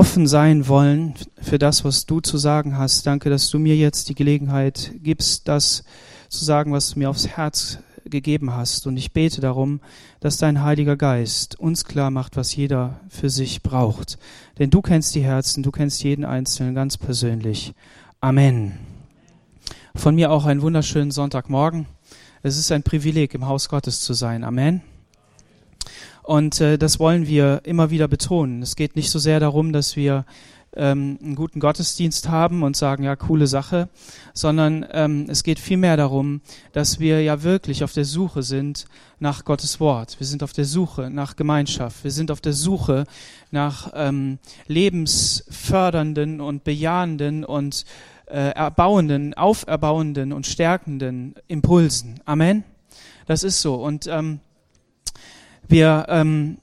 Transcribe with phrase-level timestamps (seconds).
[0.00, 1.12] offen sein wollen
[1.42, 3.06] für das, was du zu sagen hast.
[3.06, 5.84] Danke, dass du mir jetzt die Gelegenheit gibst, das
[6.30, 8.86] zu sagen, was du mir aufs Herz gegeben hast.
[8.86, 9.80] Und ich bete darum,
[10.20, 14.18] dass dein Heiliger Geist uns klar macht, was jeder für sich braucht.
[14.58, 17.74] Denn du kennst die Herzen, du kennst jeden Einzelnen ganz persönlich.
[18.22, 18.78] Amen.
[19.94, 21.84] Von mir auch einen wunderschönen Sonntagmorgen.
[22.42, 24.44] Es ist ein Privileg, im Haus Gottes zu sein.
[24.44, 24.80] Amen.
[26.22, 28.62] Und äh, das wollen wir immer wieder betonen.
[28.62, 30.24] Es geht nicht so sehr darum, dass wir
[30.76, 33.88] ähm, einen guten Gottesdienst haben und sagen, ja, coole Sache,
[34.34, 36.40] sondern ähm, es geht vielmehr darum,
[36.72, 38.86] dass wir ja wirklich auf der Suche sind
[39.18, 40.18] nach Gottes Wort.
[40.20, 42.04] Wir sind auf der Suche nach Gemeinschaft.
[42.04, 43.04] Wir sind auf der Suche
[43.50, 47.84] nach ähm, lebensfördernden und bejahenden und
[48.26, 52.20] äh, erbauenden, auferbauenden und stärkenden Impulsen.
[52.24, 52.62] Amen.
[53.26, 53.74] Das ist so.
[53.74, 54.40] Und ähm,
[55.70, 56.58] wir ähm,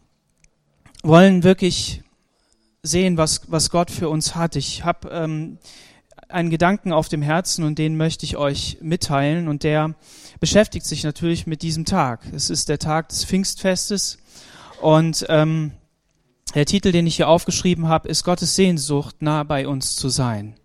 [1.01, 2.03] wollen wirklich
[2.83, 4.55] sehen, was, was Gott für uns hat.
[4.55, 5.59] Ich habe ähm,
[6.29, 9.95] einen Gedanken auf dem Herzen und den möchte ich euch mitteilen und der
[10.39, 12.21] beschäftigt sich natürlich mit diesem Tag.
[12.33, 14.17] Es ist der Tag des Pfingstfestes
[14.81, 15.71] und ähm,
[16.53, 20.55] der Titel, den ich hier aufgeschrieben habe, ist Gottes Sehnsucht, nah bei uns zu sein.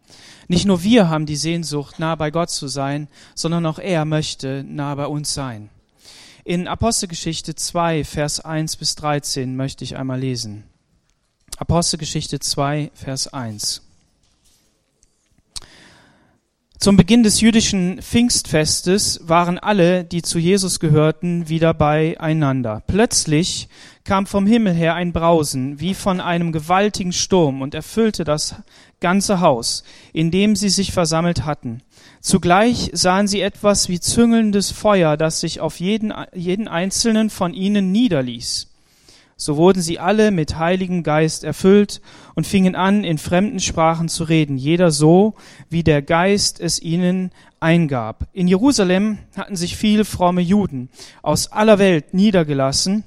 [0.49, 4.65] Nicht nur wir haben die Sehnsucht, nah bei Gott zu sein, sondern auch er möchte
[4.67, 5.71] nah bei uns sein.
[6.45, 10.65] In Apostelgeschichte 2, Vers 1 bis 13 möchte ich einmal lesen.
[11.57, 13.83] Apostelgeschichte 2, Vers 1.
[16.81, 22.83] Zum Beginn des jüdischen Pfingstfestes waren alle, die zu Jesus gehörten, wieder beieinander.
[22.89, 23.69] Plötzlich
[24.03, 28.57] kam vom Himmel her ein Brausen, wie von einem gewaltigen Sturm, und erfüllte das
[28.99, 31.83] ganze Haus, in dem sie sich versammelt hatten.
[32.23, 37.91] Zugleich sahen sie etwas wie züngelndes Feuer, das sich auf jeden, jeden einzelnen von ihnen
[37.91, 38.69] niederließ.
[39.37, 42.01] So wurden sie alle mit Heiligem Geist erfüllt
[42.37, 45.35] und fingen an, in fremden Sprachen zu reden, jeder so,
[45.69, 48.29] wie der Geist es ihnen eingab.
[48.33, 50.91] In Jerusalem hatten sich viele fromme Juden
[51.23, 53.03] aus aller Welt niedergelassen.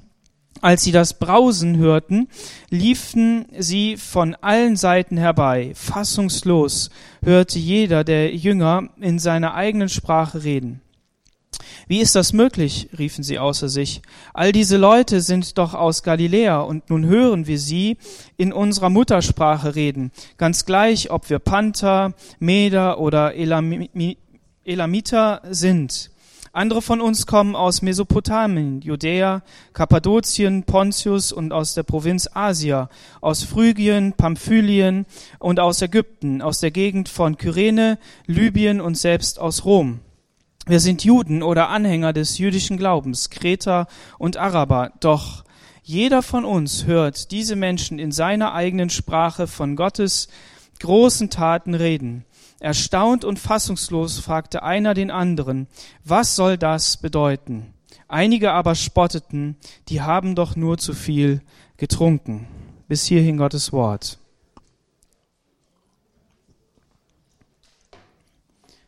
[0.60, 2.28] Als sie das Brausen hörten,
[2.70, 5.72] liefen sie von allen Seiten herbei.
[5.74, 6.90] Fassungslos
[7.22, 10.80] hörte jeder der Jünger in seiner eigenen Sprache reden.
[11.88, 12.88] Wie ist das möglich?
[12.98, 14.02] riefen sie außer sich.
[14.34, 17.96] All diese Leute sind doch aus Galiläa und nun hören wir sie
[18.36, 20.10] in unserer Muttersprache reden.
[20.36, 23.34] Ganz gleich, ob wir Panther, Meder oder
[24.64, 26.10] Elamiter sind.
[26.56, 29.42] Andere von uns kommen aus Mesopotamien, Judäa,
[29.74, 32.88] Kappadokien, Pontius und aus der Provinz Asia,
[33.20, 35.04] aus Phrygien, Pamphylien
[35.38, 40.00] und aus Ägypten, aus der Gegend von Kyrene, Libyen und selbst aus Rom.
[40.66, 45.44] Wir sind Juden oder Anhänger des jüdischen Glaubens, Kreter und Araber, doch
[45.82, 50.28] jeder von uns hört diese Menschen in seiner eigenen Sprache von Gottes
[50.80, 52.24] großen Taten reden.
[52.58, 55.66] Erstaunt und fassungslos fragte einer den anderen,
[56.04, 57.74] was soll das bedeuten?
[58.08, 59.56] Einige aber spotteten,
[59.88, 61.42] die haben doch nur zu viel
[61.76, 62.46] getrunken.
[62.88, 64.18] Bis hierhin Gottes Wort.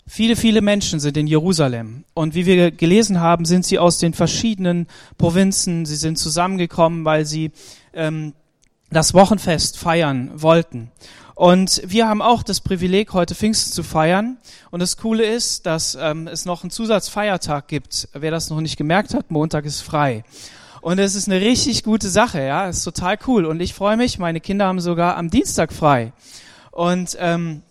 [0.06, 2.04] Viele, viele Menschen sind in Jerusalem.
[2.14, 4.86] Und wie wir gelesen haben, sind sie aus den verschiedenen
[5.18, 5.84] Provinzen.
[5.84, 7.50] Sie sind zusammengekommen, weil sie
[7.92, 8.32] ähm,
[8.90, 10.90] das Wochenfest feiern wollten.
[11.38, 14.38] Und wir haben auch das Privileg, heute Pfingsten zu feiern.
[14.72, 18.08] Und das Coole ist, dass ähm, es noch einen Zusatzfeiertag gibt.
[18.12, 20.24] Wer das noch nicht gemerkt hat, Montag ist frei.
[20.80, 23.46] Und es ist eine richtig gute Sache, ja, es ist total cool.
[23.46, 26.12] Und ich freue mich, meine Kinder haben sogar am Dienstag frei.
[26.72, 27.62] Und ähm,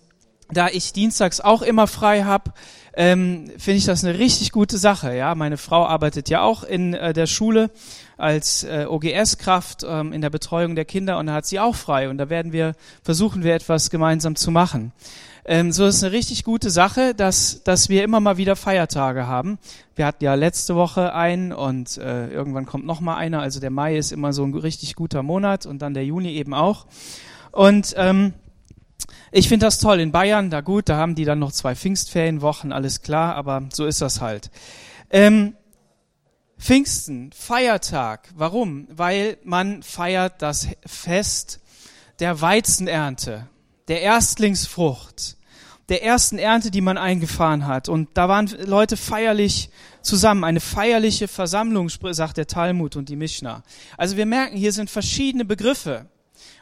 [0.49, 2.53] da ich dienstags auch immer frei habe,
[2.97, 5.15] ähm, finde ich das eine richtig gute Sache.
[5.15, 7.69] Ja, meine Frau arbeitet ja auch in äh, der Schule
[8.17, 12.09] als äh, OGS-Kraft ähm, in der Betreuung der Kinder und da hat sie auch frei
[12.09, 14.93] und da werden wir versuchen wir etwas gemeinsam zu machen.
[15.45, 19.59] Ähm, so ist eine richtig gute Sache, dass dass wir immer mal wieder Feiertage haben.
[19.95, 23.41] Wir hatten ja letzte Woche einen und äh, irgendwann kommt noch mal einer.
[23.41, 26.55] Also der Mai ist immer so ein richtig guter Monat und dann der Juni eben
[26.55, 26.87] auch.
[27.51, 28.33] Und ähm,
[29.31, 29.99] ich finde das toll.
[29.99, 33.85] In Bayern, da gut, da haben die dann noch zwei Pfingstferienwochen, alles klar, aber so
[33.85, 34.51] ist das halt.
[35.09, 35.55] Ähm,
[36.59, 38.29] Pfingsten, Feiertag.
[38.35, 38.87] Warum?
[38.89, 41.61] Weil man feiert das Fest
[42.19, 43.47] der Weizenernte,
[43.87, 45.37] der Erstlingsfrucht,
[45.89, 47.89] der ersten Ernte, die man eingefahren hat.
[47.89, 49.69] Und da waren Leute feierlich
[50.01, 53.63] zusammen, eine feierliche Versammlung, sagt der Talmud und die Mishnah.
[53.97, 56.07] Also wir merken, hier sind verschiedene Begriffe.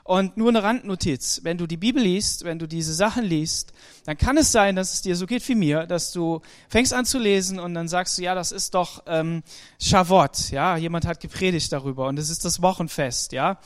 [0.07, 3.73] Und nur eine Randnotiz, wenn du die Bibel liest, wenn du diese Sachen liest,
[4.05, 7.05] dann kann es sein, dass es dir so geht wie mir, dass du fängst an
[7.05, 9.41] zu lesen und dann sagst du, ja, das ist doch ähm,
[9.81, 13.57] Shavuot, ja, jemand hat gepredigt darüber und es ist das Wochenfest, ja.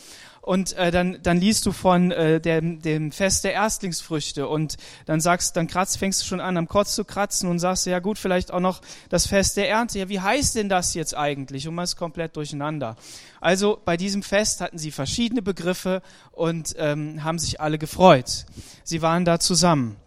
[0.42, 5.20] Und äh, dann, dann liest du von äh, dem, dem Fest der Erstlingsfrüchte und dann
[5.22, 8.18] sagst, dann kratzt, fängst du schon an, am Kotz zu kratzen und sagst, ja gut,
[8.18, 10.00] vielleicht auch noch das Fest der Ernte.
[10.00, 11.68] Ja, wie heißt denn das jetzt eigentlich?
[11.68, 12.96] Und man ist komplett durcheinander.
[13.42, 16.02] Also bei diesem Fest hatten sie verschiedene Begriffe
[16.32, 18.46] und ähm, haben sich alle gefreut.
[18.84, 19.98] Sie waren da zusammen.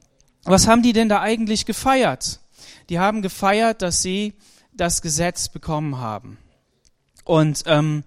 [0.44, 2.40] Was haben die denn da eigentlich gefeiert?
[2.88, 4.34] Die haben gefeiert, dass sie
[4.72, 6.38] das Gesetz bekommen haben.
[7.24, 8.02] Und ähm,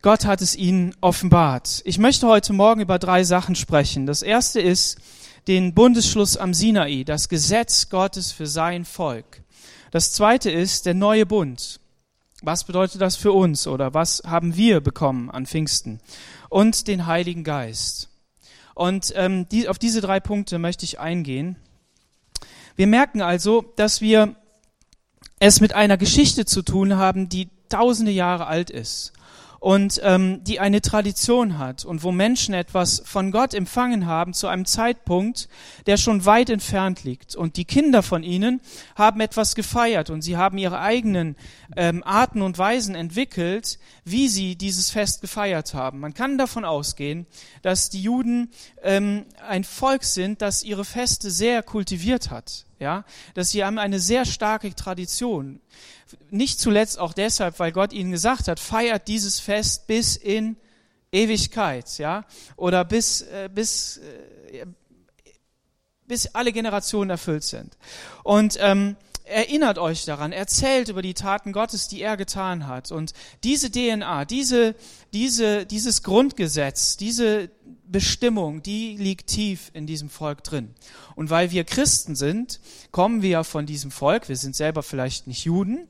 [0.00, 1.82] Gott hat es ihnen offenbart.
[1.84, 4.06] Ich möchte heute Morgen über drei Sachen sprechen.
[4.06, 4.98] Das erste ist
[5.48, 9.42] den Bundesschluss am Sinai, das Gesetz Gottes für sein Volk.
[9.90, 11.80] Das zweite ist der neue Bund.
[12.42, 15.98] Was bedeutet das für uns oder was haben wir bekommen an Pfingsten?
[16.48, 18.08] Und den Heiligen Geist.
[18.74, 21.56] Und ähm, die, auf diese drei Punkte möchte ich eingehen.
[22.76, 24.36] Wir merken also, dass wir
[25.40, 29.12] es mit einer Geschichte zu tun haben, die tausende Jahre alt ist
[29.60, 34.46] und ähm, die eine Tradition hat und wo Menschen etwas von Gott empfangen haben zu
[34.46, 35.48] einem Zeitpunkt,
[35.86, 37.34] der schon weit entfernt liegt.
[37.34, 38.60] Und die Kinder von ihnen
[38.94, 41.36] haben etwas gefeiert und sie haben ihre eigenen
[41.76, 46.00] ähm, Arten und Weisen entwickelt, wie sie dieses Fest gefeiert haben.
[46.00, 47.26] Man kann davon ausgehen,
[47.62, 48.50] dass die Juden
[48.82, 52.67] ähm, ein Volk sind, das ihre Feste sehr kultiviert hat.
[52.80, 53.04] Ja,
[53.34, 55.60] dass sie haben eine sehr starke Tradition.
[56.30, 60.56] Nicht zuletzt auch deshalb, weil Gott ihnen gesagt hat, feiert dieses Fest bis in
[61.10, 62.24] Ewigkeit, ja,
[62.56, 63.98] oder bis, äh, bis,
[64.52, 64.66] äh,
[66.06, 67.76] bis alle Generationen erfüllt sind.
[68.22, 72.90] Und ähm, erinnert euch daran, erzählt über die Taten Gottes, die er getan hat.
[72.90, 73.12] Und
[73.44, 74.74] diese DNA, diese,
[75.12, 77.50] diese, dieses Grundgesetz, diese
[77.90, 80.74] Bestimmung, die liegt tief in diesem Volk drin.
[81.14, 84.28] Und weil wir Christen sind, kommen wir von diesem Volk.
[84.28, 85.88] Wir sind selber vielleicht nicht Juden,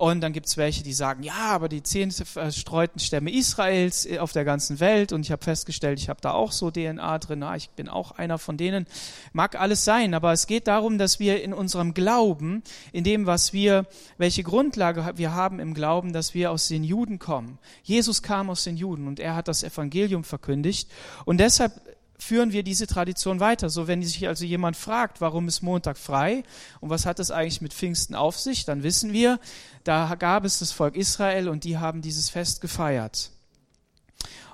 [0.00, 4.32] und dann gibt's welche, die sagen, ja, aber die zehn verstreuten Stämme Israels äh, auf
[4.32, 5.12] der ganzen Welt.
[5.12, 7.42] Und ich habe festgestellt, ich habe da auch so DNA drin.
[7.42, 8.86] Ah, ich bin auch einer von denen.
[9.34, 12.62] Mag alles sein, aber es geht darum, dass wir in unserem Glauben,
[12.92, 13.84] in dem, was wir,
[14.16, 17.58] welche Grundlage wir haben im Glauben, dass wir aus den Juden kommen.
[17.82, 20.88] Jesus kam aus den Juden und er hat das Evangelium verkündigt.
[21.26, 21.78] Und deshalb
[22.20, 23.70] führen wir diese Tradition weiter.
[23.70, 26.42] So, wenn sich also jemand fragt, warum ist Montag frei
[26.80, 29.40] und was hat es eigentlich mit Pfingsten auf sich, dann wissen wir,
[29.84, 33.30] da gab es das Volk Israel und die haben dieses Fest gefeiert.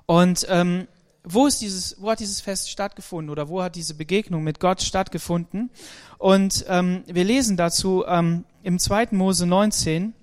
[0.07, 0.87] Und ähm,
[1.25, 4.81] wo ist dieses, wo hat dieses Fest stattgefunden oder wo hat diese Begegnung mit Gott
[4.81, 5.71] stattgefunden?
[6.19, 9.09] Und ähm, wir lesen dazu ähm, im 2.
[9.11, 10.15] Mose 19.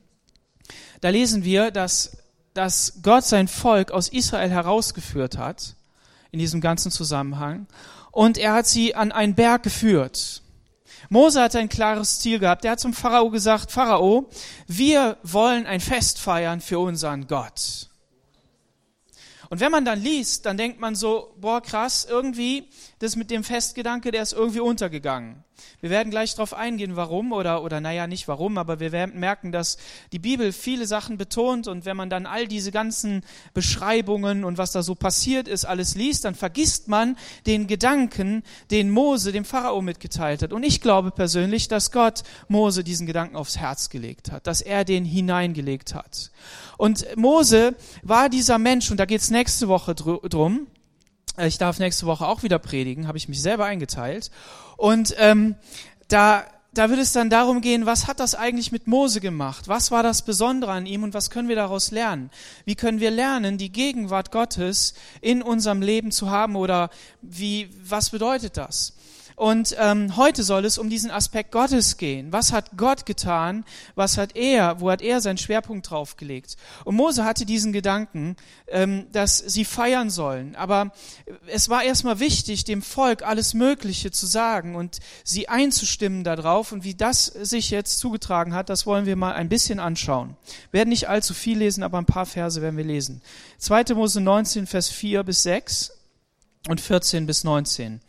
[1.02, 2.18] Da lesen wir, dass,
[2.54, 5.76] dass Gott sein Volk aus Israel herausgeführt hat
[6.34, 7.68] in diesem ganzen Zusammenhang.
[8.12, 10.42] Und er hat sie an einen Berg geführt.
[11.10, 12.66] Mose hat ein klares Ziel gehabt.
[12.66, 14.30] Er hat zum Pharao gesagt, Pharao,
[14.68, 17.90] wir wollen ein Fest feiern für unseren Gott.
[19.50, 22.68] Und wenn man dann liest, dann denkt man so, boah, krass, irgendwie,
[23.00, 25.44] das mit dem Festgedanke, der ist irgendwie untergegangen.
[25.82, 29.52] Wir werden gleich darauf eingehen, warum oder, oder naja, nicht warum, aber wir werden merken,
[29.52, 29.78] dass
[30.12, 33.24] die Bibel viele Sachen betont und wenn man dann all diese ganzen
[33.54, 38.90] Beschreibungen und was da so passiert ist, alles liest, dann vergisst man den Gedanken, den
[38.90, 40.54] Mose dem Pharao mitgeteilt hat.
[40.54, 44.86] Und ich glaube persönlich, dass Gott Mose diesen Gedanken aufs Herz gelegt hat, dass er
[44.86, 46.32] den hineingelegt hat.
[46.78, 50.68] Und Mose war dieser Mensch, und da geht's nächste Woche drum,
[51.38, 54.30] ich darf nächste Woche auch wieder predigen, habe ich mich selber eingeteilt.
[54.78, 55.56] Und ähm,
[56.08, 59.68] da, da wird es dann darum gehen, was hat das eigentlich mit Mose gemacht?
[59.68, 62.30] Was war das Besondere an ihm und was können wir daraus lernen?
[62.66, 66.90] Wie können wir lernen, die Gegenwart Gottes in unserem Leben zu haben oder
[67.22, 68.94] wie, was bedeutet das?
[69.36, 72.32] Und ähm, heute soll es um diesen Aspekt Gottes gehen.
[72.32, 73.66] Was hat Gott getan?
[73.96, 74.80] Was hat er?
[74.80, 76.58] Wo hat er seinen Schwerpunkt draufgelegt?
[76.86, 78.36] Und Mose hatte diesen Gedanken,
[78.68, 80.56] ähm, dass sie feiern sollen.
[80.56, 80.92] Aber
[81.48, 86.72] es war erstmal wichtig, dem Volk alles Mögliche zu sagen und sie einzustimmen darauf.
[86.72, 90.36] Und wie das sich jetzt zugetragen hat, das wollen wir mal ein bisschen anschauen.
[90.72, 93.22] Wir werden nicht allzu viel lesen, aber ein paar Verse werden wir lesen.
[93.58, 93.96] 2.
[93.96, 95.92] Mose 19, Vers 4 bis 6
[96.68, 98.02] und 14 bis 19.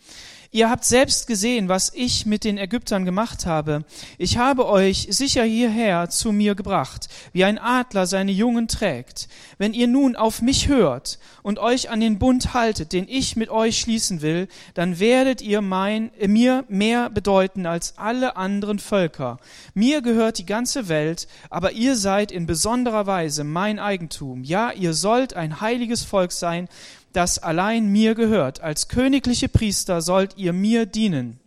[0.55, 3.85] Ihr habt selbst gesehen, was ich mit den Ägyptern gemacht habe.
[4.19, 9.27] Ich habe euch sicher hierher zu mir gebracht, wie ein Adler seine Jungen trägt.
[9.59, 13.49] Wenn ihr nun auf mich hört und euch an den Bund haltet, den ich mit
[13.49, 19.39] euch schließen will, dann werdet ihr mein, mir mehr bedeuten als alle anderen Völker.
[19.75, 24.45] Mir gehört die ganze Welt, aber ihr seid in besonderer Weise mein Eigentum.
[24.45, 26.69] Ja, ihr sollt ein heiliges Volk sein,
[27.15, 28.61] das allein mir gehört.
[28.61, 31.41] Als königliche Priester sollt ihr mir dienen.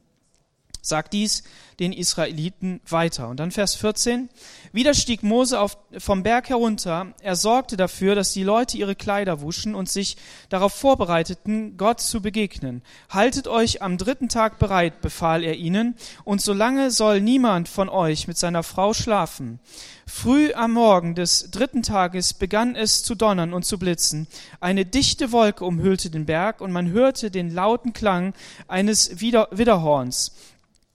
[0.81, 1.43] sagt dies
[1.79, 3.29] den Israeliten weiter.
[3.29, 4.29] Und dann Vers 14.
[4.71, 7.13] Wieder stieg Mose auf, vom Berg herunter.
[7.21, 10.17] Er sorgte dafür, dass die Leute ihre Kleider wuschen und sich
[10.49, 12.81] darauf vorbereiteten, Gott zu begegnen.
[13.09, 18.27] Haltet euch am dritten Tag bereit, befahl er ihnen, und solange soll niemand von euch
[18.27, 19.59] mit seiner Frau schlafen.
[20.07, 24.27] Früh am Morgen des dritten Tages begann es zu donnern und zu blitzen.
[24.61, 28.33] Eine dichte Wolke umhüllte den Berg und man hörte den lauten Klang
[28.67, 30.31] eines Widerhorns.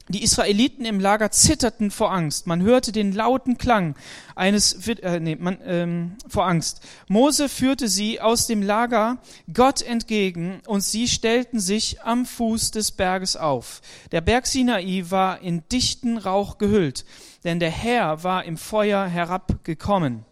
[0.09, 2.47] Die Israeliten im Lager zitterten vor Angst.
[2.47, 3.95] Man hörte den lauten Klang
[4.35, 6.81] eines äh, nee, man, ähm, vor Angst.
[7.09, 9.19] Mose führte sie aus dem Lager
[9.53, 13.81] Gott entgegen und sie stellten sich am Fuß des Berges auf.
[14.11, 17.05] Der Berg Sinai war in dichten Rauch gehüllt,
[17.45, 20.25] denn der Herr war im Feuer herabgekommen.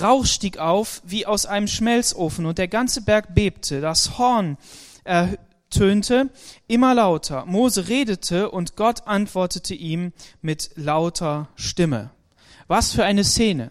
[0.00, 3.80] Rauch stieg auf wie aus einem Schmelzofen und der ganze Berg bebte.
[3.80, 4.58] Das Horn
[5.70, 6.30] tönte
[6.66, 7.44] immer lauter.
[7.46, 12.10] Mose redete und Gott antwortete ihm mit lauter Stimme.
[12.66, 13.70] Was für eine Szene.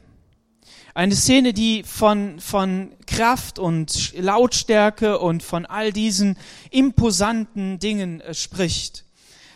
[0.94, 6.40] Eine Szene, die von, von Kraft und Lautstärke und von all diesen
[6.72, 9.06] imposanten Dingen äh, spricht.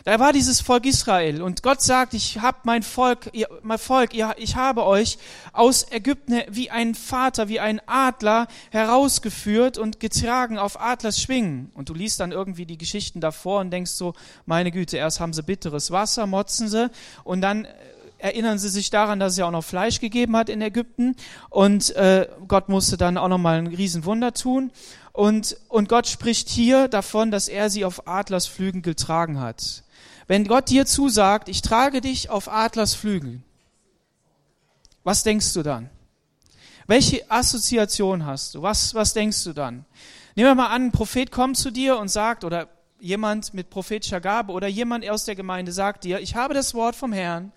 [0.04, 4.14] Da war dieses Volk Israel und Gott sagt, ich habe mein Volk, ihr, mein Volk,
[4.14, 5.16] ihr, ich habe euch
[5.52, 11.70] aus Ägypten wie ein Vater, wie ein Adler herausgeführt und getragen auf Adlers Schwingen.
[11.74, 15.32] Und du liest dann irgendwie die Geschichten davor und denkst so, meine Güte, erst haben
[15.32, 16.90] sie bitteres Wasser, motzen sie
[17.22, 17.68] und dann
[18.18, 21.14] erinnern sie sich daran, dass es ja auch noch Fleisch gegeben hat in Ägypten
[21.48, 24.72] und äh, Gott musste dann auch noch mal ein Riesenwunder tun
[25.12, 29.84] und, und Gott spricht hier davon, dass er sie auf Adlers Flügen getragen hat.
[30.32, 33.42] Wenn Gott dir zusagt, ich trage dich auf Adlers Flügel,
[35.04, 35.90] was denkst du dann?
[36.86, 38.62] Welche Assoziation hast du?
[38.62, 39.84] Was, was denkst du dann?
[40.34, 44.22] Nehmen wir mal an, ein Prophet kommt zu dir und sagt, oder jemand mit prophetischer
[44.22, 47.52] Gabe oder jemand aus der Gemeinde sagt dir, ich habe das Wort vom Herrn,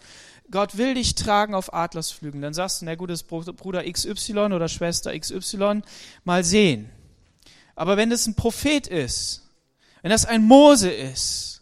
[0.51, 2.41] Gott will dich tragen auf Adlersflügeln.
[2.41, 5.81] Dann sagst du, na gut, das Bruder XY oder Schwester XY,
[6.25, 6.89] mal sehen.
[7.73, 9.43] Aber wenn es ein Prophet ist,
[10.01, 11.54] wenn das ein Mose ist,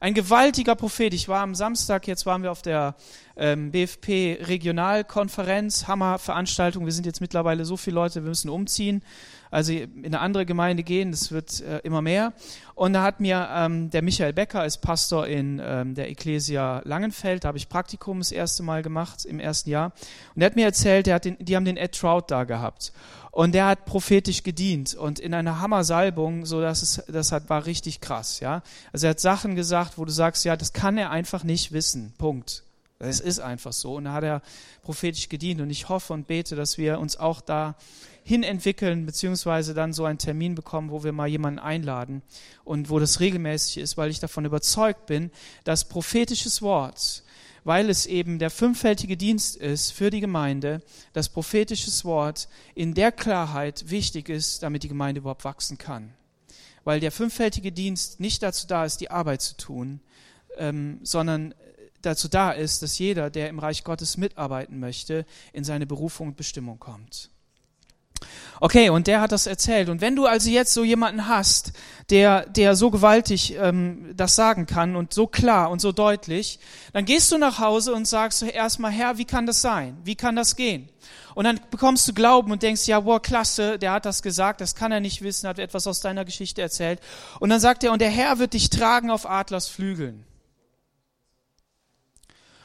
[0.00, 1.12] ein gewaltiger Prophet.
[1.12, 2.94] Ich war am Samstag, jetzt waren wir auf der
[3.36, 6.84] ähm, BFP Regionalkonferenz, Hammerveranstaltung.
[6.84, 9.02] Wir sind jetzt mittlerweile so viele Leute, wir müssen umziehen,
[9.50, 12.32] also in eine andere Gemeinde gehen, das wird äh, immer mehr.
[12.74, 17.44] Und da hat mir ähm, der Michael Becker als Pastor in ähm, der Ecclesia Langenfeld,
[17.44, 19.92] da habe ich Praktikum das erste Mal gemacht im ersten Jahr.
[20.34, 22.92] Und er hat mir erzählt, hat den, die haben den Ed Trout da gehabt.
[23.38, 27.66] Und der hat prophetisch gedient und in einer Hammersalbung, so dass es, das hat, war
[27.66, 28.64] richtig krass, ja.
[28.92, 32.12] Also er hat Sachen gesagt, wo du sagst, ja, das kann er einfach nicht wissen.
[32.18, 32.64] Punkt.
[32.98, 33.94] Es ist einfach so.
[33.94, 34.42] Und da hat er
[34.82, 35.60] prophetisch gedient.
[35.60, 37.76] Und ich hoffe und bete, dass wir uns auch da
[38.24, 42.22] hin entwickeln, beziehungsweise dann so einen Termin bekommen, wo wir mal jemanden einladen
[42.64, 45.30] und wo das regelmäßig ist, weil ich davon überzeugt bin,
[45.62, 47.22] dass prophetisches Wort
[47.64, 50.80] weil es eben der fünffältige Dienst ist für die Gemeinde,
[51.12, 56.14] dass prophetisches Wort in der Klarheit wichtig ist, damit die Gemeinde überhaupt wachsen kann.
[56.84, 60.00] Weil der fünffältige Dienst nicht dazu da ist, die Arbeit zu tun,
[60.56, 61.54] ähm, sondern
[62.02, 66.36] dazu da ist, dass jeder, der im Reich Gottes mitarbeiten möchte, in seine Berufung und
[66.36, 67.30] Bestimmung kommt.
[68.60, 69.88] Okay, und der hat das erzählt.
[69.88, 71.72] Und wenn du also jetzt so jemanden hast,
[72.10, 76.58] der, der so gewaltig ähm, das sagen kann und so klar und so deutlich,
[76.92, 79.98] dann gehst du nach Hause und sagst erstmal, Herr, wie kann das sein?
[80.04, 80.88] Wie kann das gehen?
[81.34, 84.74] Und dann bekommst du Glauben und denkst, ja, wow, klasse, der hat das gesagt, das
[84.74, 87.00] kann er nicht wissen, hat etwas aus deiner Geschichte erzählt.
[87.38, 90.24] Und dann sagt er, und der Herr wird dich tragen auf Adlers Flügeln.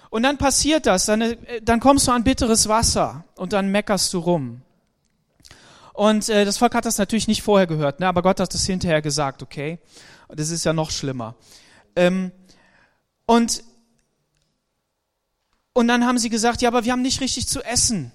[0.10, 4.14] Und dann passiert das, dann, äh, dann kommst du an bitteres Wasser und dann meckerst
[4.14, 4.62] du rum.
[5.94, 8.08] Und äh, das Volk hat das natürlich nicht vorher gehört, ne?
[8.08, 9.80] aber Gott hat das hinterher gesagt, okay?
[10.28, 11.36] Das ist ja noch schlimmer.
[11.96, 12.32] Ähm,
[13.28, 13.64] und,
[15.74, 18.12] und dann haben sie gesagt, ja, aber wir haben nicht richtig zu essen.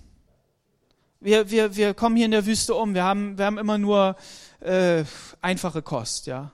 [1.21, 4.17] Wir, wir, wir kommen hier in der Wüste um, wir haben, wir haben immer nur
[4.61, 5.05] äh,
[5.41, 6.53] einfache Kost, ja.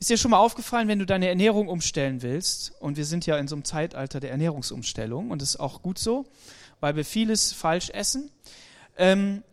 [0.00, 3.38] Ist dir schon mal aufgefallen, wenn du deine Ernährung umstellen willst, und wir sind ja
[3.38, 6.26] in so einem Zeitalter der Ernährungsumstellung, und das ist auch gut so,
[6.80, 8.28] weil wir vieles falsch essen,
[8.96, 9.44] ähm,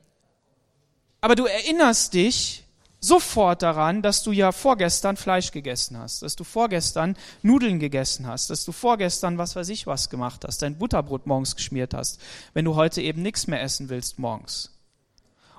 [1.22, 2.64] aber du erinnerst dich
[3.02, 8.50] sofort daran, dass du ja vorgestern Fleisch gegessen hast, dass du vorgestern Nudeln gegessen hast,
[8.50, 12.20] dass du vorgestern was weiß ich was gemacht hast, dein Butterbrot morgens geschmiert hast,
[12.54, 14.76] wenn du heute eben nichts mehr essen willst morgens.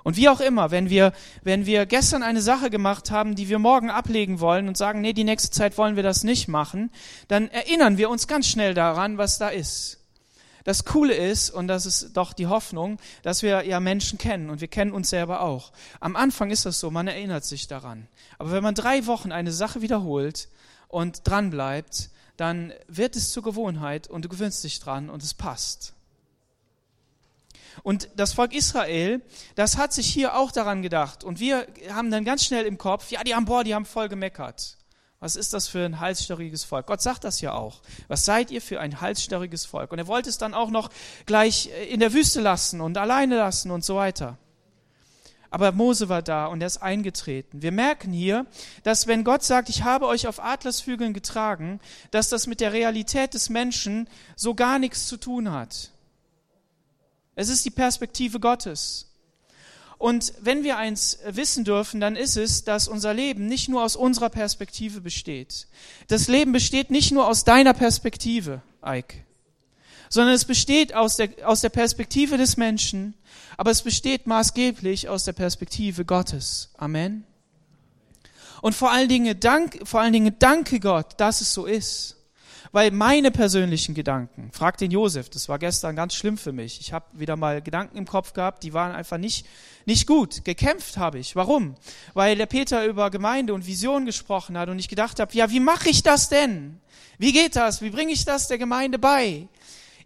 [0.03, 1.13] Und wie auch immer, wenn wir,
[1.43, 5.13] wenn wir gestern eine Sache gemacht haben, die wir morgen ablegen wollen und sagen, nee,
[5.13, 6.91] die nächste Zeit wollen wir das nicht machen,
[7.27, 10.00] dann erinnern wir uns ganz schnell daran, was da ist.
[10.63, 14.61] Das Coole ist, und das ist doch die Hoffnung, dass wir ja Menschen kennen und
[14.61, 15.71] wir kennen uns selber auch.
[15.99, 18.07] Am Anfang ist das so, man erinnert sich daran.
[18.37, 20.49] Aber wenn man drei Wochen eine Sache wiederholt
[20.87, 25.33] und dran bleibt, dann wird es zur Gewohnheit und du gewöhnst dich dran und es
[25.33, 25.93] passt.
[27.83, 29.21] Und das Volk Israel,
[29.55, 31.23] das hat sich hier auch daran gedacht.
[31.23, 34.09] Und wir haben dann ganz schnell im Kopf, ja, die haben, boah, die haben voll
[34.09, 34.77] gemeckert.
[35.21, 36.87] Was ist das für ein halsstarriges Volk?
[36.87, 37.81] Gott sagt das ja auch.
[38.07, 39.91] Was seid ihr für ein halsstarriges Volk?
[39.91, 40.89] Und er wollte es dann auch noch
[41.27, 44.39] gleich in der Wüste lassen und alleine lassen und so weiter.
[45.51, 47.61] Aber Mose war da und er ist eingetreten.
[47.61, 48.47] Wir merken hier,
[48.81, 53.35] dass wenn Gott sagt, ich habe euch auf Adlersflügeln getragen, dass das mit der Realität
[53.35, 55.91] des Menschen so gar nichts zu tun hat.
[57.35, 59.10] Es ist die Perspektive Gottes.
[60.01, 63.95] Und wenn wir eins wissen dürfen, dann ist es, dass unser Leben nicht nur aus
[63.95, 65.67] unserer Perspektive besteht.
[66.07, 69.17] Das Leben besteht nicht nur aus deiner Perspektive, Ike,
[70.09, 73.13] sondern es besteht aus der, aus der Perspektive des Menschen,
[73.57, 76.71] aber es besteht maßgeblich aus der Perspektive Gottes.
[76.77, 77.23] Amen.
[78.63, 82.17] Und vor allen Dingen, dank, vor allen Dingen danke Gott, dass es so ist.
[82.73, 86.79] Weil meine persönlichen Gedanken, frag den Josef, das war gestern ganz schlimm für mich.
[86.79, 89.45] Ich habe wieder mal Gedanken im Kopf gehabt, die waren einfach nicht,
[89.85, 90.45] nicht gut.
[90.45, 91.35] Gekämpft habe ich.
[91.35, 91.75] Warum?
[92.13, 95.59] Weil der Peter über Gemeinde und Vision gesprochen hat und ich gedacht habe, ja, wie
[95.59, 96.79] mache ich das denn?
[97.17, 97.81] Wie geht das?
[97.81, 99.47] Wie bringe ich das der Gemeinde bei?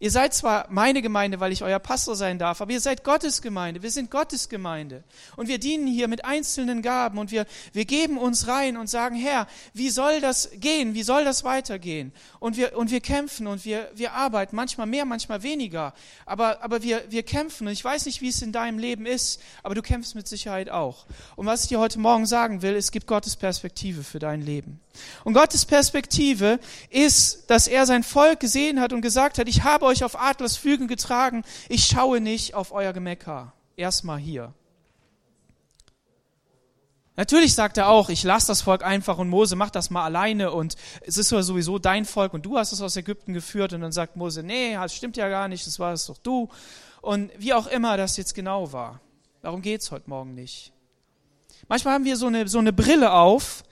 [0.06, 3.42] Ihr seid zwar meine Gemeinde, weil ich euer Pastor sein darf, aber ihr seid Gottes
[3.42, 3.82] Gemeinde.
[3.82, 5.04] Wir sind Gottes Gemeinde.
[5.36, 9.16] Und wir dienen hier mit einzelnen Gaben und wir, wir geben uns rein und sagen,
[9.16, 10.94] Herr, wie soll das gehen?
[10.94, 12.12] Wie soll das weitergehen?
[12.40, 15.96] Und wir, und wir kämpfen und wir, wir arbeiten, manchmal mehr, manchmal weniger.
[16.28, 19.42] Aber, aber wir, wir kämpfen und ich weiß nicht, wie es in deinem Leben ist,
[19.64, 21.08] aber du kämpfst mit Sicherheit auch.
[21.36, 24.80] Und was ich dir heute Morgen sagen will, es gibt Gottes Perspektive für dein Leben.
[25.24, 26.60] Und Gottes Perspektive
[26.90, 30.58] ist, dass er sein Volk gesehen hat und gesagt hat, ich habe euch auf Adlers
[30.58, 33.54] Flügeln getragen, ich schaue nicht auf euer Gemecker.
[33.78, 34.54] Erstmal hier.
[37.18, 40.52] Natürlich sagt er auch, ich lasse das Volk einfach und Mose macht das mal alleine
[40.52, 43.94] und es ist sowieso dein Volk und du hast es aus Ägypten geführt und dann
[43.94, 46.50] sagt Mose, nee, das stimmt ja gar nicht, das war es doch du.
[47.02, 49.00] Und wie auch immer das jetzt genau war.
[49.42, 50.74] Darum geht's heute Morgen nicht.
[51.68, 53.64] Manchmal haben wir so eine, so eine Brille auf,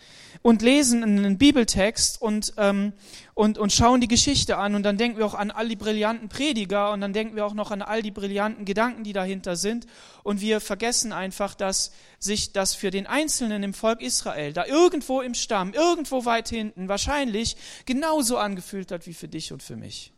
[0.43, 2.91] und lesen einen Bibeltext und, ähm,
[3.33, 6.27] und, und schauen die Geschichte an und dann denken wir auch an all die brillanten
[6.27, 9.88] Prediger und dann denken wir auch noch an all die brillanten Gedanken, die dahinter sind
[10.21, 15.21] und wir vergessen einfach, dass sich das für den Einzelnen im Volk Israel, da irgendwo
[15.21, 20.12] im Stamm, irgendwo weit hinten, wahrscheinlich genauso angefühlt hat wie für dich und für mich.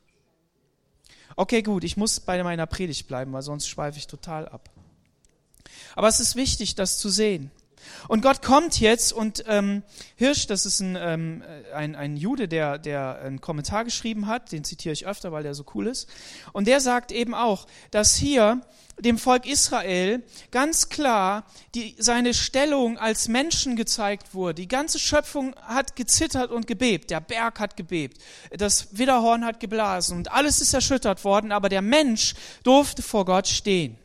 [1.36, 4.72] Okay, gut, ich muss bei meiner Predigt bleiben, weil sonst schweife ich total ab.
[5.96, 7.52] Aber es ist wichtig, das zu sehen.
[8.08, 9.84] Und Gott kommt jetzt und ähm,
[10.16, 11.44] Hirsch, das ist ein, ähm,
[11.74, 15.54] ein, ein Jude, der, der einen Kommentar geschrieben hat, den zitiere ich öfter, weil der
[15.54, 16.10] so cool ist.
[16.54, 18.62] Und der sagt eben auch, dass hier
[19.00, 24.56] dem Volk Israel ganz klar die, seine Stellung als Menschen gezeigt wurde.
[24.56, 27.10] Die ganze Schöpfung hat gezittert und gebebt.
[27.10, 28.22] Der Berg hat gebebt.
[28.52, 33.48] Das Widderhorn hat geblasen und alles ist erschüttert worden, aber der Mensch durfte vor Gott
[33.48, 33.98] stehen.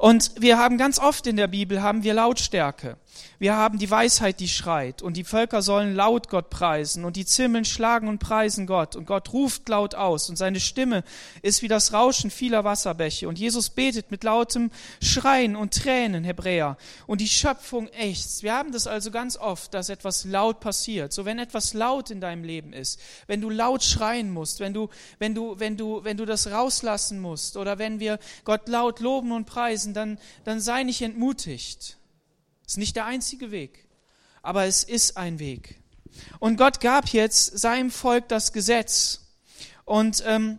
[0.00, 2.96] Und wir haben ganz oft in der Bibel haben wir Lautstärke.
[3.38, 7.24] Wir haben die Weisheit, die schreit, und die Völker sollen laut Gott preisen, und die
[7.24, 11.04] Zimmeln schlagen und preisen Gott, und Gott ruft laut aus, und seine Stimme
[11.40, 14.70] ist wie das Rauschen vieler Wasserbäche, und Jesus betet mit lautem
[15.02, 18.42] Schreien und Tränen, Hebräer, und die Schöpfung ächzt.
[18.42, 21.12] Wir haben das also ganz oft, dass etwas laut passiert.
[21.12, 24.90] So wenn etwas laut in deinem Leben ist, wenn du laut schreien musst, wenn du,
[25.18, 29.32] wenn du, wenn du, wenn du das rauslassen musst, oder wenn wir Gott laut loben
[29.32, 31.99] und preisen, dann, dann sei nicht entmutigt
[32.70, 33.88] ist nicht der einzige Weg,
[34.42, 35.80] aber es ist ein Weg.
[36.38, 39.34] Und Gott gab jetzt seinem Volk das Gesetz.
[39.84, 40.58] Und ähm,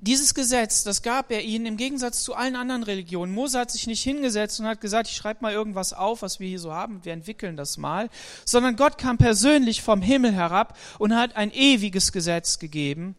[0.00, 3.32] dieses Gesetz, das gab er ihnen im Gegensatz zu allen anderen Religionen.
[3.32, 6.48] Mose hat sich nicht hingesetzt und hat gesagt, ich schreibe mal irgendwas auf, was wir
[6.48, 8.10] hier so haben, wir entwickeln das mal,
[8.44, 13.14] sondern Gott kam persönlich vom Himmel herab und hat ein ewiges Gesetz gegeben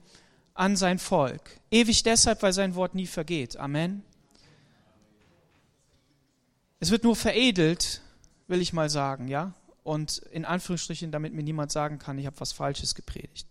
[0.53, 1.41] an sein Volk.
[1.71, 3.55] Ewig deshalb, weil sein Wort nie vergeht.
[3.55, 4.03] Amen.
[6.79, 8.01] Es wird nur veredelt,
[8.47, 9.53] will ich mal sagen, ja?
[9.83, 13.47] Und in Anführungsstrichen, damit mir niemand sagen kann, ich habe was Falsches gepredigt.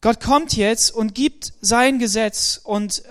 [0.00, 3.02] Gott kommt jetzt und gibt sein Gesetz und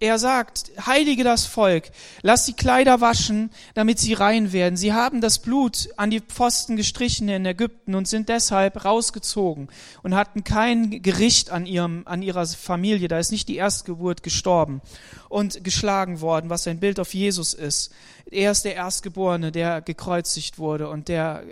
[0.00, 1.90] er sagt, heilige das Volk,
[2.22, 4.76] lass die Kleider waschen, damit sie rein werden.
[4.76, 9.68] Sie haben das Blut an die Pfosten gestrichen in Ägypten und sind deshalb rausgezogen
[10.02, 13.08] und hatten kein Gericht an ihrem, an ihrer Familie.
[13.08, 14.82] Da ist nicht die Erstgeburt gestorben
[15.28, 17.92] und geschlagen worden, was ein Bild auf Jesus ist.
[18.30, 21.42] Er ist der Erstgeborene, der gekreuzigt wurde und der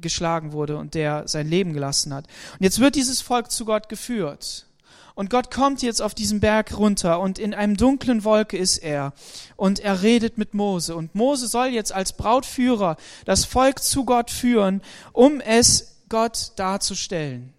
[0.00, 2.26] geschlagen wurde und der sein Leben gelassen hat.
[2.58, 4.66] Und jetzt wird dieses Volk zu Gott geführt.
[5.14, 9.12] Und Gott kommt jetzt auf diesen Berg runter und in einem dunklen Wolke ist er
[9.56, 10.96] und er redet mit Mose.
[10.96, 17.52] Und Mose soll jetzt als Brautführer das Volk zu Gott führen, um es Gott darzustellen.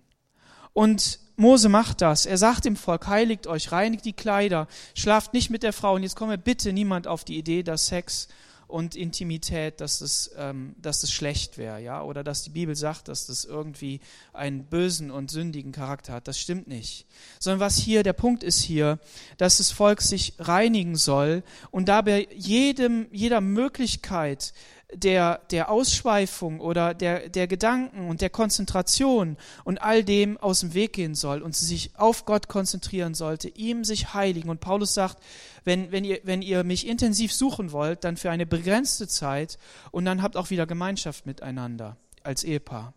[0.74, 2.26] Und Mose macht das.
[2.26, 5.96] Er sagt dem Volk, heiligt euch, reinigt die Kleider, schlaft nicht mit der Frau.
[5.96, 8.28] Und jetzt komme bitte niemand auf die Idee, dass Sex
[8.74, 13.08] und Intimität, dass das, ähm, dass das schlecht wäre, ja, oder dass die Bibel sagt,
[13.08, 14.00] dass das irgendwie
[14.34, 16.28] einen bösen und sündigen Charakter hat.
[16.28, 17.06] Das stimmt nicht.
[17.38, 18.98] Sondern was hier der Punkt ist hier,
[19.38, 24.54] dass das Volk sich reinigen soll und dabei jedem, jeder Möglichkeit
[24.95, 30.73] der, der Ausschweifung oder der, der Gedanken und der Konzentration und all dem aus dem
[30.73, 34.49] Weg gehen soll und sich auf Gott konzentrieren sollte, ihm sich heiligen.
[34.49, 35.17] Und Paulus sagt,
[35.63, 39.58] wenn, wenn, ihr, wenn ihr mich intensiv suchen wollt, dann für eine begrenzte Zeit
[39.91, 42.93] und dann habt auch wieder Gemeinschaft miteinander als Ehepaar.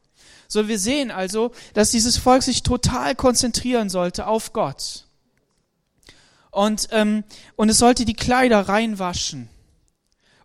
[0.48, 5.04] So, wir sehen also, dass dieses Volk sich total konzentrieren sollte auf Gott.
[6.50, 7.24] Und, ähm,
[7.56, 9.48] und es sollte die Kleider reinwaschen.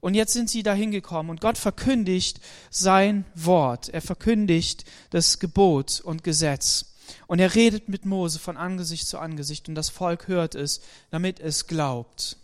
[0.01, 3.89] Und jetzt sind sie dahin gekommen und Gott verkündigt sein Wort.
[3.89, 6.95] Er verkündigt das Gebot und Gesetz.
[7.27, 11.39] Und er redet mit Mose von Angesicht zu Angesicht und das Volk hört es, damit
[11.39, 12.37] es glaubt.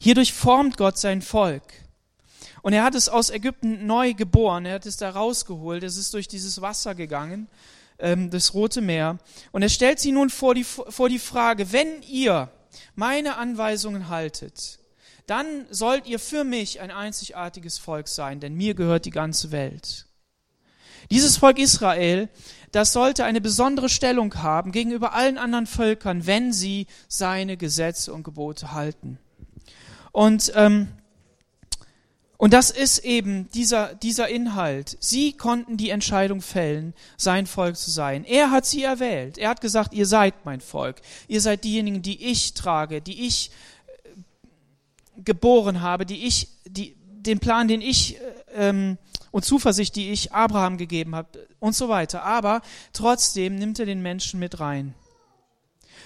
[0.00, 1.64] Hierdurch formt Gott sein Volk.
[2.62, 6.14] Und er hat es aus Ägypten neu geboren, er hat es da rausgeholt, es ist
[6.14, 7.48] durch dieses Wasser gegangen,
[7.98, 9.18] ähm, das Rote Meer.
[9.52, 12.50] Und er stellt sie nun vor die, vor die Frage, wenn ihr
[12.94, 14.78] meine Anweisungen haltet,
[15.26, 20.06] dann sollt ihr für mich ein einzigartiges Volk sein, denn mir gehört die ganze Welt.
[21.10, 22.28] Dieses Volk Israel,
[22.72, 28.22] das sollte eine besondere Stellung haben gegenüber allen anderen Völkern, wenn sie seine Gesetze und
[28.22, 29.18] Gebote halten.
[30.12, 30.88] Und, ähm,
[32.38, 34.96] und das ist eben dieser, dieser Inhalt.
[35.00, 38.24] Sie konnten die Entscheidung fällen, sein Volk zu sein.
[38.24, 39.38] Er hat sie erwählt.
[39.38, 41.00] Er hat gesagt, ihr seid mein Volk.
[41.28, 43.50] Ihr seid diejenigen, die ich trage, die ich
[45.24, 48.18] geboren habe, die ich, die, den Plan, den ich
[48.54, 48.98] ähm,
[49.30, 52.22] und Zuversicht, die ich Abraham gegeben habe und so weiter.
[52.22, 54.94] Aber trotzdem nimmt er den Menschen mit rein.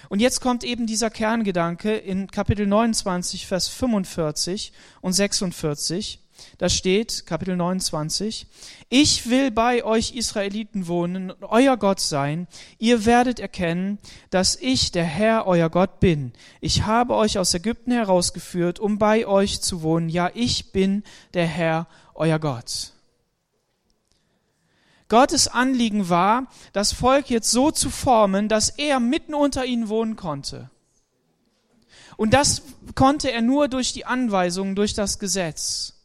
[0.09, 6.20] Und jetzt kommt eben dieser Kerngedanke in Kapitel 29, Vers 45 und 46.
[6.57, 8.47] Da steht, Kapitel 29,
[8.89, 12.47] ich will bei euch Israeliten wohnen und euer Gott sein.
[12.77, 13.99] Ihr werdet erkennen,
[14.29, 16.33] dass ich der Herr, euer Gott bin.
[16.59, 20.09] Ich habe euch aus Ägypten herausgeführt, um bei euch zu wohnen.
[20.09, 22.91] Ja, ich bin der Herr, euer Gott.
[25.07, 30.15] Gottes Anliegen war, das Volk jetzt so zu formen, dass er mitten unter ihnen wohnen
[30.15, 30.69] konnte.
[32.17, 32.61] Und das
[32.95, 36.00] konnte er nur durch die Anweisungen, durch das Gesetz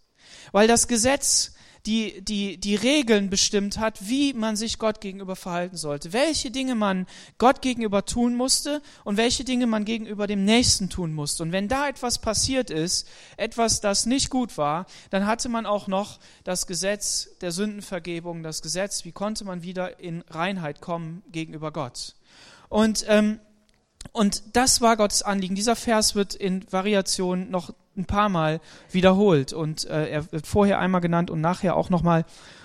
[0.53, 1.53] weil das Gesetz
[1.87, 6.75] die, die, die Regeln bestimmt hat, wie man sich Gott gegenüber verhalten sollte, welche Dinge
[6.75, 7.07] man
[7.39, 11.45] Gott gegenüber tun musste und welche Dinge man gegenüber dem Nächsten tun musste.
[11.45, 15.87] Und wenn da etwas passiert ist, etwas, das nicht gut war, dann hatte man auch
[15.87, 21.73] noch das Gesetz der Sündenvergebung, das Gesetz, wie konnte man wieder in Reinheit kommen gegenüber
[21.73, 22.17] Gott.
[22.69, 23.39] Und, ähm,
[24.13, 25.55] und das war Gottes Anliegen.
[25.55, 30.79] Dieser Vers wird in Variation noch ein paar Mal wiederholt und äh, er wird vorher
[30.79, 32.25] einmal genannt und nachher auch nochmal.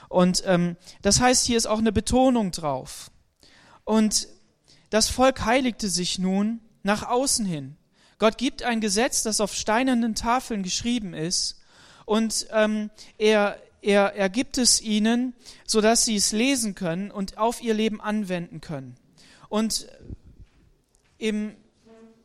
[0.09, 3.11] Und ähm, das heißt, hier ist auch eine Betonung drauf.
[3.83, 4.27] Und
[4.89, 7.77] das Volk heiligte sich nun nach außen hin.
[8.19, 11.61] Gott gibt ein Gesetz, das auf steinernen Tafeln geschrieben ist
[12.05, 15.33] und ähm, er, er, er gibt es ihnen,
[15.65, 18.95] sodass sie es lesen können und auf ihr Leben anwenden können.
[19.49, 19.87] Und
[21.17, 21.55] im,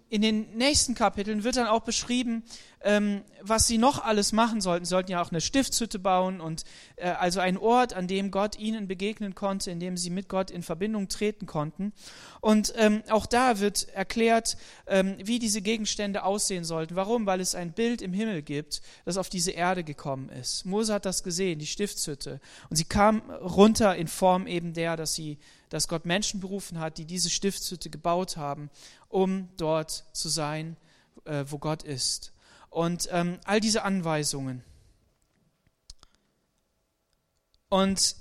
[0.08, 2.42] in den nächsten Kapiteln wird dann auch beschrieben,
[2.86, 4.84] ähm, was sie noch alles machen sollten.
[4.84, 6.62] Sie sollten ja auch eine Stiftshütte bauen und
[6.94, 10.52] äh, also ein Ort, an dem Gott ihnen begegnen konnte, in dem sie mit Gott
[10.52, 11.92] in Verbindung treten konnten.
[12.40, 16.94] Und ähm, auch da wird erklärt, ähm, wie diese Gegenstände aussehen sollten.
[16.94, 17.26] Warum?
[17.26, 20.64] Weil es ein Bild im Himmel gibt, das auf diese Erde gekommen ist.
[20.64, 22.40] Mose hat das gesehen, die Stiftshütte.
[22.70, 26.96] Und sie kam runter in Form eben der, dass sie dass Gott Menschen berufen hat,
[26.96, 28.70] die diese Stiftshütte gebaut haben,
[29.08, 30.76] um dort zu sein,
[31.24, 32.32] äh, wo Gott ist.
[32.70, 34.62] Und ähm, all diese Anweisungen.
[37.68, 38.16] Und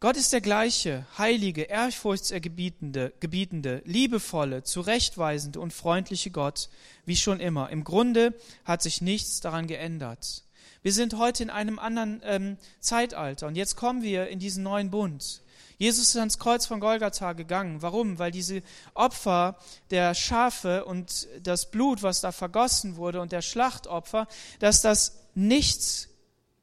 [0.00, 6.70] Gott ist der gleiche, heilige, ehrfurchtsergebietende, gebietende, liebevolle, zurechtweisende und freundliche Gott,
[7.04, 7.70] wie schon immer.
[7.70, 10.42] Im Grunde hat sich nichts daran geändert.
[10.82, 14.90] Wir sind heute in einem anderen ähm, Zeitalter und jetzt kommen wir in diesen neuen
[14.90, 15.41] Bund.
[15.82, 17.82] Jesus ist ans Kreuz von Golgatha gegangen.
[17.82, 18.20] Warum?
[18.20, 18.62] Weil diese
[18.94, 19.58] Opfer
[19.90, 24.28] der Schafe und das Blut, was da vergossen wurde und der Schlachtopfer,
[24.60, 26.08] dass das nichts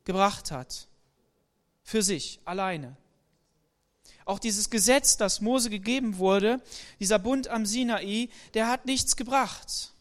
[0.05, 0.87] gebracht hat.
[1.83, 2.95] Für sich, alleine.
[4.23, 6.61] Auch dieses Gesetz, das Mose gegeben wurde,
[7.01, 9.91] dieser Bund am Sinai, der hat nichts gebracht.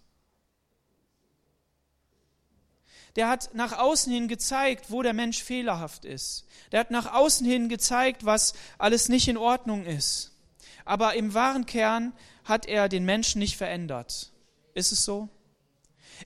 [3.19, 6.47] Der hat nach außen hin gezeigt, wo der Mensch fehlerhaft ist.
[6.71, 10.31] Der hat nach außen hin gezeigt, was alles nicht in Ordnung ist.
[10.85, 12.13] Aber im wahren Kern
[12.45, 14.31] hat er den Menschen nicht verändert.
[14.73, 15.29] Ist es so?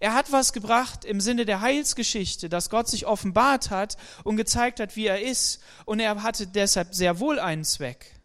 [0.01, 4.79] Er hat was gebracht im Sinne der Heilsgeschichte, dass Gott sich offenbart hat und gezeigt
[4.79, 5.63] hat, wie er ist.
[5.87, 8.21] Und er hatte deshalb sehr wohl einen Zweck.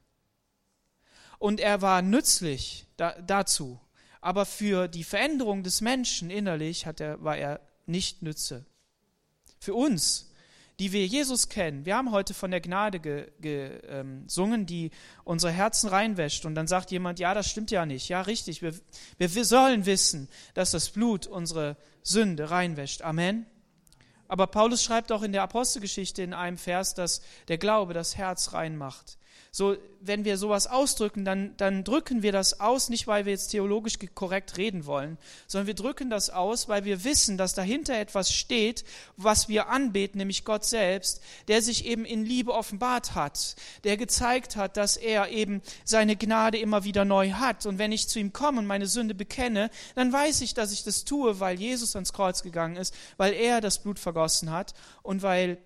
[1.39, 3.79] Und er war nützlich da, dazu.
[4.19, 8.65] Aber für die Veränderung des Menschen innerlich hat er, war er nicht nütze.
[9.59, 10.27] Für uns
[10.79, 11.85] die wir Jesus kennen.
[11.85, 14.91] Wir haben heute von der Gnade gesungen, ähm, die
[15.23, 16.45] unsere Herzen reinwäscht.
[16.45, 18.09] Und dann sagt jemand, ja, das stimmt ja nicht.
[18.09, 18.61] Ja, richtig.
[18.61, 18.73] Wir,
[19.17, 23.01] wir, wir sollen wissen, dass das Blut unsere Sünde reinwäscht.
[23.01, 23.47] Amen.
[24.27, 28.53] Aber Paulus schreibt auch in der Apostelgeschichte in einem Vers, dass der Glaube das Herz
[28.53, 29.17] reinmacht.
[29.51, 33.49] So, wenn wir sowas ausdrücken, dann, dann drücken wir das aus, nicht weil wir jetzt
[33.49, 38.31] theologisch korrekt reden wollen, sondern wir drücken das aus, weil wir wissen, dass dahinter etwas
[38.31, 38.83] steht,
[39.15, 44.55] was wir anbeten, nämlich Gott selbst, der sich eben in Liebe offenbart hat, der gezeigt
[44.55, 47.65] hat, dass er eben seine Gnade immer wieder neu hat.
[47.65, 50.83] Und wenn ich zu ihm komme und meine Sünde bekenne, dann weiß ich, dass ich
[50.83, 55.21] das tue, weil Jesus ans Kreuz gegangen ist, weil er das Blut vergossen hat und
[55.21, 55.57] weil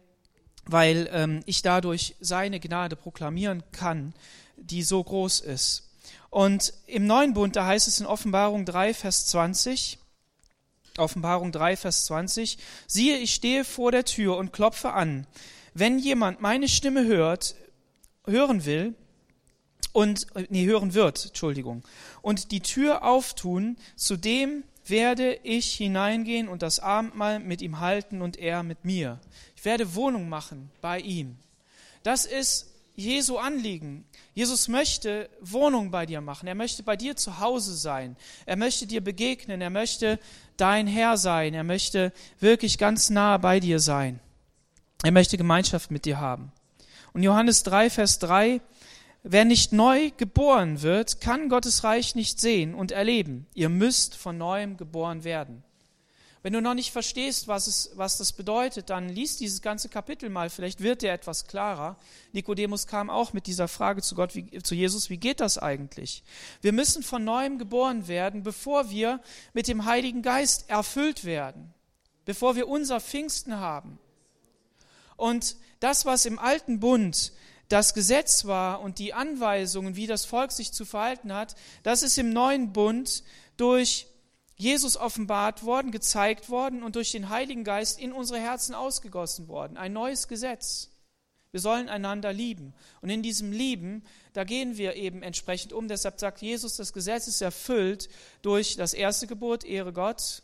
[0.65, 4.13] weil ähm, ich dadurch seine Gnade proklamieren kann,
[4.58, 5.89] die so groß ist.
[6.30, 9.97] Und im neuen Bund, da heißt es in Offenbarung 3, Vers 20,
[10.97, 15.28] Offenbarung 3, Vers 20, siehe, ich stehe vor der Tür und klopfe an.
[15.74, 17.56] Wenn jemand meine Stimme hört,
[18.26, 18.95] hören will,
[19.93, 21.84] und, nee, hören wird, Entschuldigung,
[22.21, 28.21] und die Tür auftun, zu dem werde ich hineingehen und das Abendmahl mit ihm halten
[28.21, 29.19] und er mit mir.
[29.63, 31.38] Werde Wohnung machen bei ihm.
[32.04, 34.06] Das ist Jesu Anliegen.
[34.34, 36.47] Jesus möchte Wohnung bei dir machen.
[36.47, 38.15] Er möchte bei dir zu Hause sein.
[38.45, 39.62] Er möchte dir begegnen.
[39.62, 40.19] Er möchte
[40.58, 41.54] dein Herr sein.
[41.54, 44.19] Er möchte wirklich ganz nah bei dir sein.
[45.04, 46.52] Er möchte Gemeinschaft mit dir haben.
[47.13, 48.62] Und Johannes 3, Vers 3,
[49.24, 53.47] wer nicht neu geboren wird, kann Gottes Reich nicht sehen und erleben.
[53.54, 55.63] Ihr müsst von neuem geboren werden.
[56.43, 60.30] Wenn du noch nicht verstehst, was, es, was das bedeutet, dann liest dieses ganze Kapitel
[60.30, 61.97] mal, vielleicht wird dir etwas klarer.
[62.34, 66.23] Nikodemus kam auch mit dieser Frage zu Gott, wie, zu Jesus, wie geht das eigentlich?
[66.62, 69.19] Wir müssen von neuem geboren werden, bevor wir
[69.54, 71.73] mit dem Heiligen Geist erfüllt werden,
[72.25, 73.99] bevor wir unser Pfingsten haben.
[75.17, 77.34] Und das, was im alten Bund
[77.69, 82.17] das Gesetz war und die Anweisungen, wie das Volk sich zu verhalten hat, das ist
[82.17, 83.23] im neuen Bund
[83.58, 84.08] durch
[84.62, 89.76] Jesus offenbart worden, gezeigt worden und durch den Heiligen Geist in unsere Herzen ausgegossen worden.
[89.76, 90.91] Ein neues Gesetz.
[91.50, 92.76] Wir sollen einander lieben.
[93.02, 95.88] Und in diesem Lieben, da gehen wir eben entsprechend um.
[95.88, 98.08] Deshalb sagt Jesus, das Gesetz ist erfüllt
[98.43, 100.43] durch das erste Gebot, ehre Gott,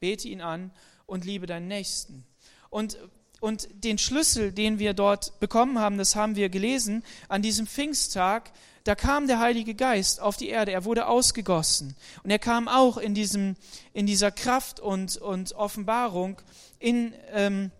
[0.00, 0.72] bete ihn an
[1.06, 2.26] und liebe deinen Nächsten.
[2.70, 2.98] Und
[3.40, 8.50] und den Schlüssel, den wir dort bekommen haben, das haben wir gelesen, an diesem Pfingsttag,
[8.84, 11.96] da kam der Heilige Geist auf die Erde, er wurde ausgegossen.
[12.22, 13.56] Und er kam auch in, diesem,
[13.94, 16.40] in dieser Kraft und, und Offenbarung
[16.78, 17.70] in, ähm,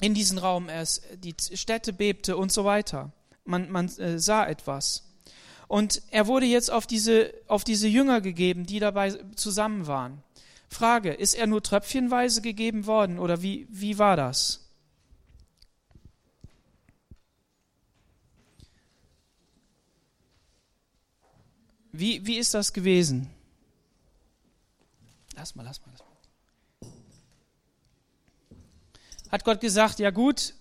[0.00, 0.68] in diesen Raum.
[0.68, 3.12] Es, die Städte bebte und so weiter.
[3.44, 5.04] Man, man äh, sah etwas.
[5.68, 10.22] Und er wurde jetzt auf diese, auf diese Jünger gegeben, die dabei zusammen waren.
[10.68, 14.67] Frage, ist er nur tröpfchenweise gegeben worden oder wie, wie war das?
[21.98, 23.28] Wie, wie ist das gewesen?
[25.34, 26.92] Lass mal, lass mal, lass mal.
[29.32, 30.54] Hat Gott gesagt, ja gut,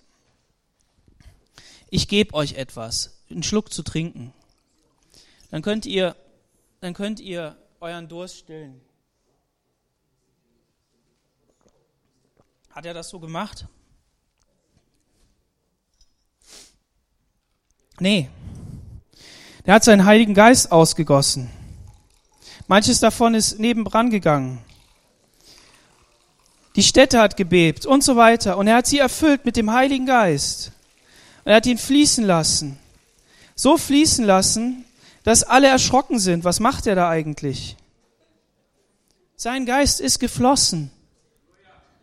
[1.91, 4.34] ich gebe euch etwas, einen Schluck zu trinken.
[5.52, 6.15] Dann könnt ihr,
[6.80, 8.82] dann könnt ihr euren Durst stillen.
[12.71, 13.67] Hat er das so gemacht?
[18.00, 18.28] Nee,
[19.67, 21.49] er hat seinen Heiligen Geist ausgegossen.
[22.67, 24.60] Manches davon ist nebendran gegangen.
[26.77, 28.58] Die Städte hat gebebt und so weiter.
[28.58, 30.71] Und er hat sie erfüllt mit dem Heiligen Geist.
[31.43, 32.80] Und er hat ihn fließen lassen.
[33.56, 34.86] So fließen lassen,
[35.23, 36.45] dass alle erschrocken sind.
[36.45, 37.75] Was macht er da eigentlich?
[39.36, 40.91] Sein Geist ist geflossen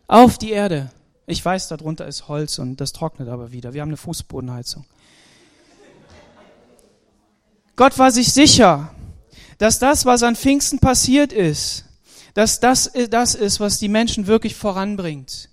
[0.05, 0.91] auf die Erde.
[1.25, 3.73] Ich weiß, darunter ist Holz und das trocknet aber wieder.
[3.73, 4.85] Wir haben eine Fußbodenheizung.
[7.75, 8.93] Gott war sich sicher,
[9.57, 11.85] dass das, was an Pfingsten passiert ist,
[12.33, 15.49] dass das das ist, was die Menschen wirklich voranbringt.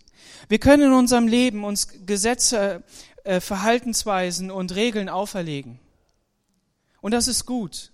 [0.49, 2.83] Wir können in unserem Leben uns Gesetze,
[3.25, 5.79] äh, Verhaltensweisen und Regeln auferlegen.
[7.01, 7.93] Und das ist gut.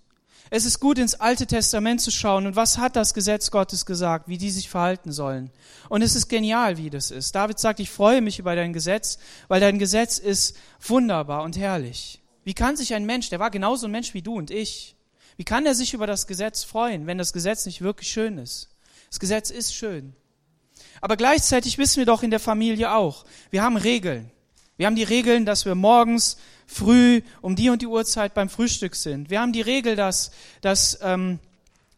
[0.50, 4.28] Es ist gut, ins Alte Testament zu schauen und was hat das Gesetz Gottes gesagt,
[4.28, 5.50] wie die sich verhalten sollen.
[5.90, 7.34] Und es ist genial, wie das ist.
[7.34, 12.22] David sagt, ich freue mich über dein Gesetz, weil dein Gesetz ist wunderbar und herrlich.
[12.48, 14.96] Wie kann sich ein Mensch, der war genauso ein Mensch wie du und ich,
[15.36, 18.70] wie kann er sich über das Gesetz freuen, wenn das Gesetz nicht wirklich schön ist?
[19.10, 20.14] Das Gesetz ist schön.
[21.02, 24.30] Aber gleichzeitig wissen wir doch in der Familie auch, wir haben Regeln.
[24.78, 28.96] Wir haben die Regeln, dass wir morgens früh um die und die Uhrzeit beim Frühstück
[28.96, 29.28] sind.
[29.28, 30.30] Wir haben die Regel, dass,
[30.62, 31.40] dass ähm,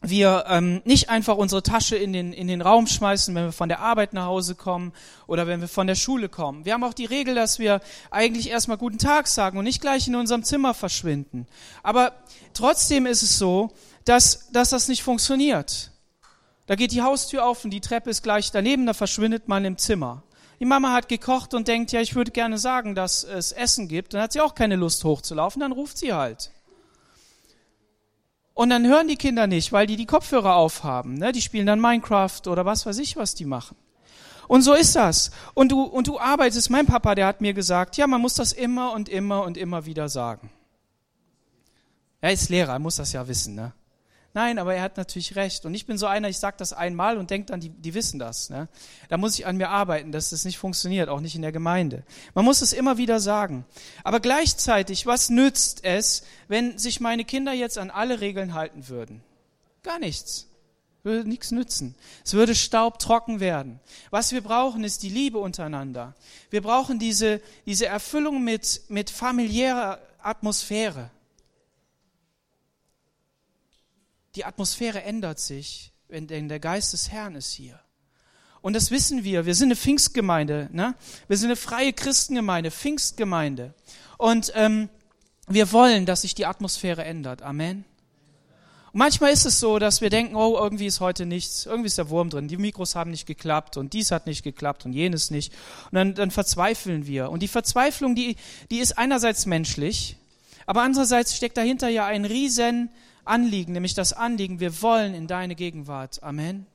[0.03, 3.69] wir ähm, nicht einfach unsere Tasche in den, in den Raum schmeißen, wenn wir von
[3.69, 4.93] der Arbeit nach Hause kommen
[5.27, 6.65] oder wenn wir von der Schule kommen.
[6.65, 10.09] Wir haben auch die Regel, dass wir eigentlich erstmal guten Tag sagen und nicht gleich
[10.09, 11.47] in unserem Zimmer verschwinden.
[11.83, 12.13] Aber
[12.55, 13.73] trotzdem ist es so,
[14.05, 15.91] dass, dass das nicht funktioniert.
[16.67, 19.77] Da geht die Haustür auf und die Treppe ist gleich daneben, da verschwindet man im
[19.77, 20.23] Zimmer.
[20.61, 24.15] Die Mama hat gekocht und denkt, ja, ich würde gerne sagen, dass es Essen gibt.
[24.15, 26.53] Dann hat sie auch keine Lust hochzulaufen, dann ruft sie halt.
[28.61, 31.15] Und dann hören die Kinder nicht, weil die die Kopfhörer aufhaben.
[31.15, 31.33] Ne?
[31.33, 33.75] Die spielen dann Minecraft oder was weiß ich, was die machen.
[34.49, 35.31] Und so ist das.
[35.55, 38.53] Und du, und du arbeitest, mein Papa, der hat mir gesagt, ja, man muss das
[38.53, 40.51] immer und immer und immer wieder sagen.
[42.21, 43.73] Er ist Lehrer, er muss das ja wissen, ne?
[44.33, 45.65] Nein, aber er hat natürlich recht.
[45.67, 48.21] Und ich bin so einer, ich sage das einmal und denke dann, die, die wissen
[48.21, 48.49] das.
[48.49, 48.69] Ne?
[49.09, 52.05] Da muss ich an mir arbeiten, dass das nicht funktioniert, auch nicht in der Gemeinde.
[52.35, 53.65] Man muss es immer wieder sagen.
[54.05, 59.21] Aber gleichzeitig, was nützt es, wenn sich meine Kinder jetzt an alle Regeln halten würden?
[59.83, 60.47] Gar nichts.
[61.03, 61.97] Würde nichts nützen.
[62.25, 63.81] Es würde staubtrocken werden.
[64.11, 66.15] Was wir brauchen, ist die Liebe untereinander.
[66.51, 71.11] Wir brauchen diese, diese Erfüllung mit, mit familiärer Atmosphäre.
[74.37, 77.81] Die Atmosphäre ändert sich, wenn der Geist des Herrn ist hier.
[78.63, 79.47] Und das wissen wir.
[79.47, 80.69] Wir sind eine Pfingstgemeinde.
[80.73, 80.95] Ne?
[81.29, 83.75] Wir sind eine freie Christengemeinde, Pfingstgemeinde.
[84.19, 84.89] Und ähm,
[85.49, 87.43] wir wollen, dass sich die Atmosphäre ändert.
[87.43, 87.85] Amen.
[88.93, 91.99] Und manchmal ist es so, dass wir denken, oh, irgendwie ist heute nichts, irgendwie ist
[91.99, 95.31] der Wurm drin, die Mikros haben nicht geklappt und dies hat nicht geklappt und jenes
[95.31, 95.53] nicht.
[95.91, 97.31] Und dann, dann verzweifeln wir.
[97.31, 98.37] Und die Verzweiflung, die,
[98.71, 100.17] die ist einerseits menschlich,
[100.67, 102.91] aber andererseits steckt dahinter ja ein riesen
[103.25, 106.23] Anliegen, nämlich das Anliegen, wir wollen in deine Gegenwart.
[106.23, 106.67] Amen.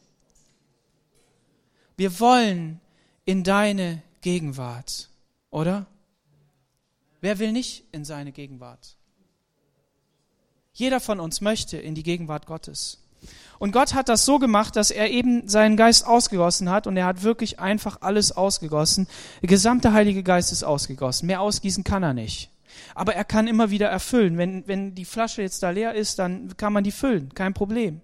[1.97, 2.81] Wir wollen
[3.25, 5.09] in deine Gegenwart,
[5.49, 5.85] oder?
[7.21, 8.97] Wer will nicht in seine Gegenwart?
[10.73, 12.99] Jeder von uns möchte in die Gegenwart Gottes.
[13.59, 17.05] Und Gott hat das so gemacht, dass er eben seinen Geist ausgegossen hat und er
[17.05, 19.07] hat wirklich einfach alles ausgegossen.
[19.41, 21.27] Der gesamte Heilige Geist ist ausgegossen.
[21.27, 22.49] Mehr ausgießen kann er nicht.
[22.95, 24.37] Aber er kann immer wieder erfüllen.
[24.37, 28.01] Wenn, wenn die Flasche jetzt da leer ist, dann kann man die füllen, kein Problem.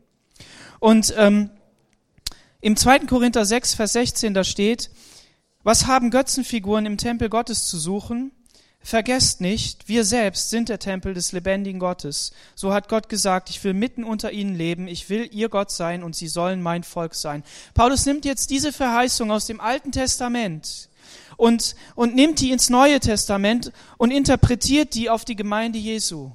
[0.80, 1.50] Und ähm,
[2.60, 3.00] im 2.
[3.00, 4.92] Korinther 6, Vers 16, da steht,
[5.64, 8.32] was haben Götzenfiguren im Tempel Gottes zu suchen?
[8.84, 12.32] Vergesst nicht, wir selbst sind der Tempel des lebendigen Gottes.
[12.56, 16.04] So hat Gott gesagt, ich will mitten unter ihnen leben, ich will ihr Gott sein
[16.04, 17.44] und sie sollen mein Volk sein.
[17.76, 20.90] Paulus nimmt jetzt diese Verheißung aus dem Alten Testament
[21.38, 26.32] und, und nimmt die ins Neue Testament und interpretiert die auf die Gemeinde Jesu.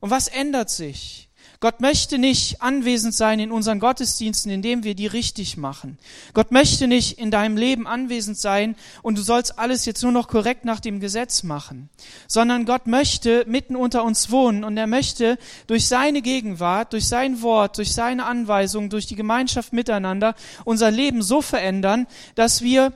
[0.00, 1.24] Und was ändert sich?
[1.64, 5.98] Gott möchte nicht anwesend sein in unseren Gottesdiensten, indem wir die richtig machen.
[6.34, 10.28] Gott möchte nicht in deinem Leben anwesend sein und du sollst alles jetzt nur noch
[10.28, 11.88] korrekt nach dem Gesetz machen,
[12.28, 17.40] sondern Gott möchte mitten unter uns wohnen und er möchte durch seine Gegenwart, durch sein
[17.40, 20.34] Wort, durch seine Anweisung, durch die Gemeinschaft miteinander
[20.66, 22.92] unser Leben so verändern, dass wir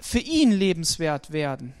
[0.00, 1.74] für ihn lebenswert werden,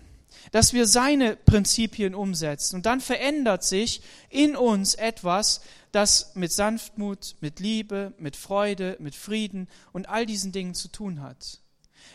[0.52, 2.76] dass wir seine Prinzipien umsetzen.
[2.76, 5.60] Und dann verändert sich in uns etwas,
[5.92, 11.22] das mit Sanftmut, mit Liebe, mit Freude, mit Frieden und all diesen Dingen zu tun
[11.22, 11.60] hat.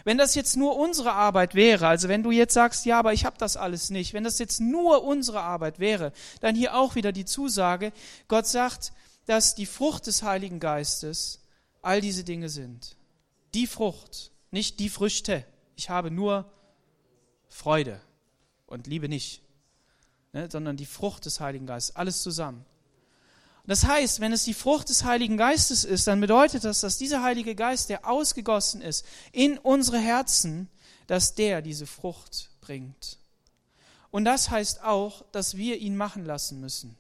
[0.04, 3.26] Wenn das jetzt nur unsere Arbeit wäre, also wenn du jetzt sagst, ja, aber ich
[3.26, 7.12] habe das alles nicht, wenn das jetzt nur unsere Arbeit wäre, dann hier auch wieder
[7.12, 7.92] die Zusage,
[8.28, 8.94] Gott sagt,
[9.26, 11.42] dass die Frucht des Heiligen Geistes
[11.82, 12.96] all diese Dinge sind.
[13.54, 16.52] Die Frucht, nicht die Früchte ich habe nur
[17.50, 18.00] Freude
[18.68, 19.42] und Liebe nicht,
[20.34, 22.66] ne, sondern die Frucht des Heiligen Geistes, alles zusammen.
[23.68, 27.24] Das heißt, wenn es die Frucht des Heiligen Geistes ist, dann bedeutet das, dass dieser
[27.24, 30.70] Heilige Geist, der ausgegossen ist in unsere Herzen,
[31.08, 33.20] dass der diese Frucht bringt.
[34.10, 36.98] Und das heißt auch, dass wir ihn machen lassen müssen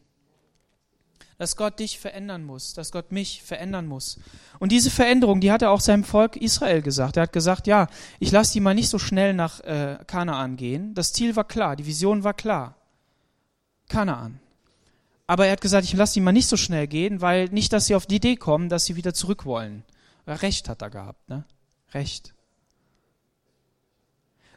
[1.42, 4.20] dass Gott dich verändern muss, dass Gott mich verändern muss.
[4.60, 7.18] Und diese Veränderung, die hat er auch seinem Volk Israel gesagt.
[7.18, 7.88] Er hat gesagt, ja,
[8.20, 10.94] ich lasse die mal nicht so schnell nach äh, Kanaan gehen.
[10.94, 12.76] Das Ziel war klar, die Vision war klar.
[13.90, 14.40] Kanaan.
[15.26, 17.88] Aber er hat gesagt, ich lasse die mal nicht so schnell gehen, weil nicht, dass
[17.88, 19.84] sie auf die Idee kommen, dass sie wieder zurück wollen.
[20.28, 21.44] Recht hat er gehabt, ne?
[21.92, 22.36] Recht.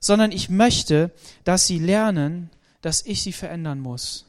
[0.00, 1.12] Sondern ich möchte,
[1.44, 2.50] dass sie lernen,
[2.82, 4.26] dass ich sie verändern muss.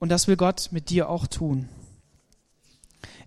[0.00, 1.68] Und das will Gott mit dir auch tun.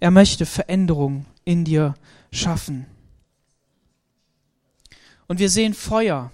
[0.01, 1.93] Er möchte Veränderung in dir
[2.31, 2.87] schaffen.
[5.27, 6.31] Und wir sehen Feuer.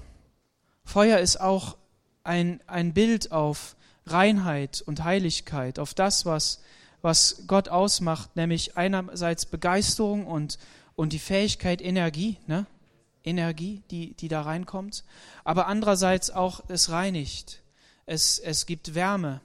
[0.84, 1.78] Feuer ist auch
[2.24, 3.76] ein, ein Bild auf
[4.08, 6.62] Reinheit und Heiligkeit, auf das, was,
[7.02, 10.58] was Gott ausmacht, nämlich einerseits Begeisterung und,
[10.96, 12.66] und die Fähigkeit, Energie, ne?
[13.26, 15.04] Energie, die, die da reinkommt,
[15.44, 17.62] aber andererseits auch es reinigt.
[18.06, 19.42] Es, es gibt Wärme.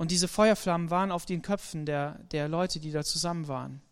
[0.00, 3.82] Und diese Feuerflammen waren auf den Köpfen der, der Leute, die da zusammen waren.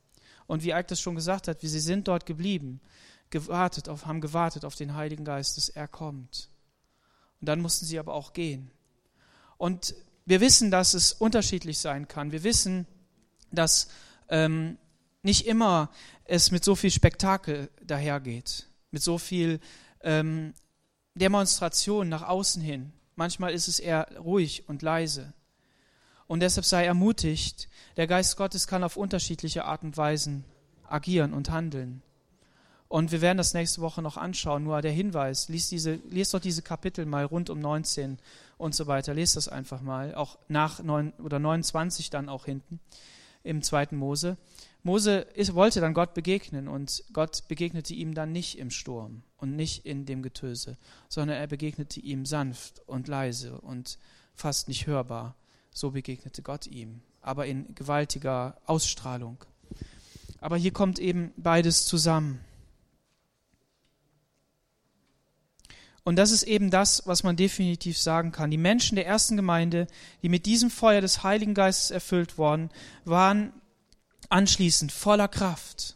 [0.46, 2.80] Und wie Eik das schon gesagt hat, wie sie sind dort geblieben,
[3.28, 6.48] gewartet auf, haben gewartet auf den Heiligen Geist, dass er kommt.
[7.42, 8.70] Und dann mussten sie aber auch gehen.
[9.58, 9.94] Und
[10.24, 12.32] wir wissen, dass es unterschiedlich sein kann.
[12.32, 12.86] Wir wissen,
[13.52, 13.90] dass
[14.30, 14.78] ähm,
[15.22, 15.90] nicht immer
[16.24, 19.60] es mit so viel Spektakel dahergeht, mit so viel
[20.00, 20.54] ähm,
[21.14, 22.94] Demonstration nach außen hin.
[23.14, 25.34] Manchmal ist es eher ruhig und leise.
[26.28, 30.44] Und deshalb sei ermutigt, der Geist Gottes kann auf unterschiedliche Art und Weisen
[30.86, 32.02] agieren und handeln.
[32.86, 34.64] Und wir werden das nächste Woche noch anschauen.
[34.64, 38.18] Nur der Hinweis, liest, diese, liest doch diese Kapitel mal rund um 19
[38.56, 39.14] und so weiter.
[39.14, 40.14] Lest das einfach mal.
[40.14, 42.80] Auch nach 9 oder 29 dann auch hinten
[43.42, 44.36] im zweiten Mose.
[44.82, 49.56] Mose ist, wollte dann Gott begegnen und Gott begegnete ihm dann nicht im Sturm und
[49.56, 53.98] nicht in dem Getöse, sondern er begegnete ihm sanft und leise und
[54.34, 55.34] fast nicht hörbar.
[55.78, 59.44] So begegnete Gott ihm, aber in gewaltiger Ausstrahlung.
[60.40, 62.44] Aber hier kommt eben beides zusammen.
[66.02, 68.50] Und das ist eben das, was man definitiv sagen kann.
[68.50, 69.86] Die Menschen der ersten Gemeinde,
[70.20, 72.70] die mit diesem Feuer des Heiligen Geistes erfüllt worden,
[73.04, 73.52] waren
[74.30, 75.94] anschließend voller Kraft.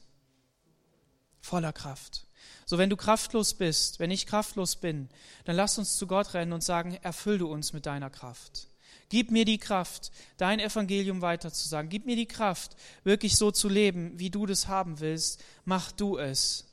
[1.40, 2.28] Voller Kraft.
[2.66, 5.08] So, wenn du kraftlos bist, wenn ich kraftlos bin,
[5.44, 8.68] dann lass uns zu Gott rennen und sagen, erfüll du uns mit deiner Kraft.
[9.12, 11.88] Gib mir die Kraft, dein Evangelium weiterzusagen.
[11.88, 15.44] Gib mir die Kraft, wirklich so zu leben, wie du das haben willst.
[15.64, 16.66] Mach du es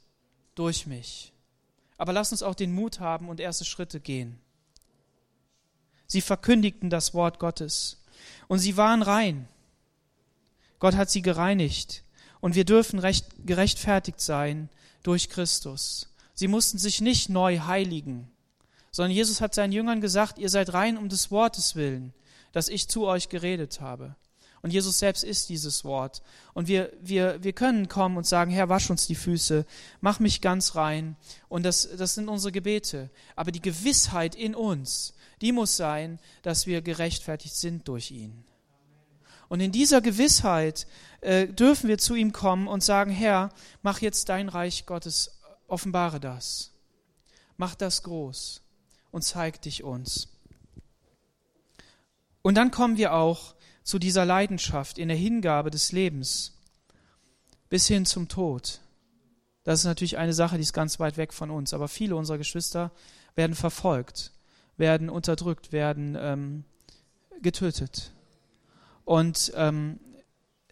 [0.55, 1.33] durch mich
[1.99, 4.39] aber lass uns auch den Mut haben und erste Schritte gehen.
[6.07, 8.01] Sie verkündigten das Wort Gottes
[8.47, 9.49] und sie waren rein.
[10.79, 12.03] Gott hat sie gereinigt
[12.39, 14.69] und wir dürfen recht, gerechtfertigt sein
[15.03, 16.07] durch Christus.
[16.33, 18.31] Sie mussten sich nicht neu heiligen,
[18.91, 22.13] sondern Jesus hat seinen Jüngern gesagt, ihr seid rein um des Wortes willen,
[22.51, 24.15] das ich zu euch geredet habe.
[24.61, 26.21] Und Jesus selbst ist dieses Wort.
[26.53, 29.65] Und wir, wir, wir können kommen und sagen, Herr, wasch uns die Füße,
[30.01, 31.15] mach mich ganz rein.
[31.47, 33.09] Und das, das sind unsere Gebete.
[33.35, 38.43] Aber die Gewissheit in uns, die muss sein, dass wir gerechtfertigt sind durch ihn.
[39.47, 40.85] Und in dieser Gewissheit
[41.21, 46.19] äh, dürfen wir zu ihm kommen und sagen, Herr, mach jetzt dein Reich Gottes, offenbare
[46.19, 46.71] das.
[47.57, 48.61] Mach das groß
[49.11, 50.27] und zeig dich uns.
[52.41, 56.59] Und dann kommen wir auch zu dieser Leidenschaft in der Hingabe des Lebens
[57.69, 58.81] bis hin zum Tod.
[59.63, 61.73] Das ist natürlich eine Sache, die ist ganz weit weg von uns.
[61.73, 62.91] Aber viele unserer Geschwister
[63.35, 64.31] werden verfolgt,
[64.77, 66.63] werden unterdrückt, werden ähm,
[67.41, 68.11] getötet.
[69.05, 69.99] Und ähm,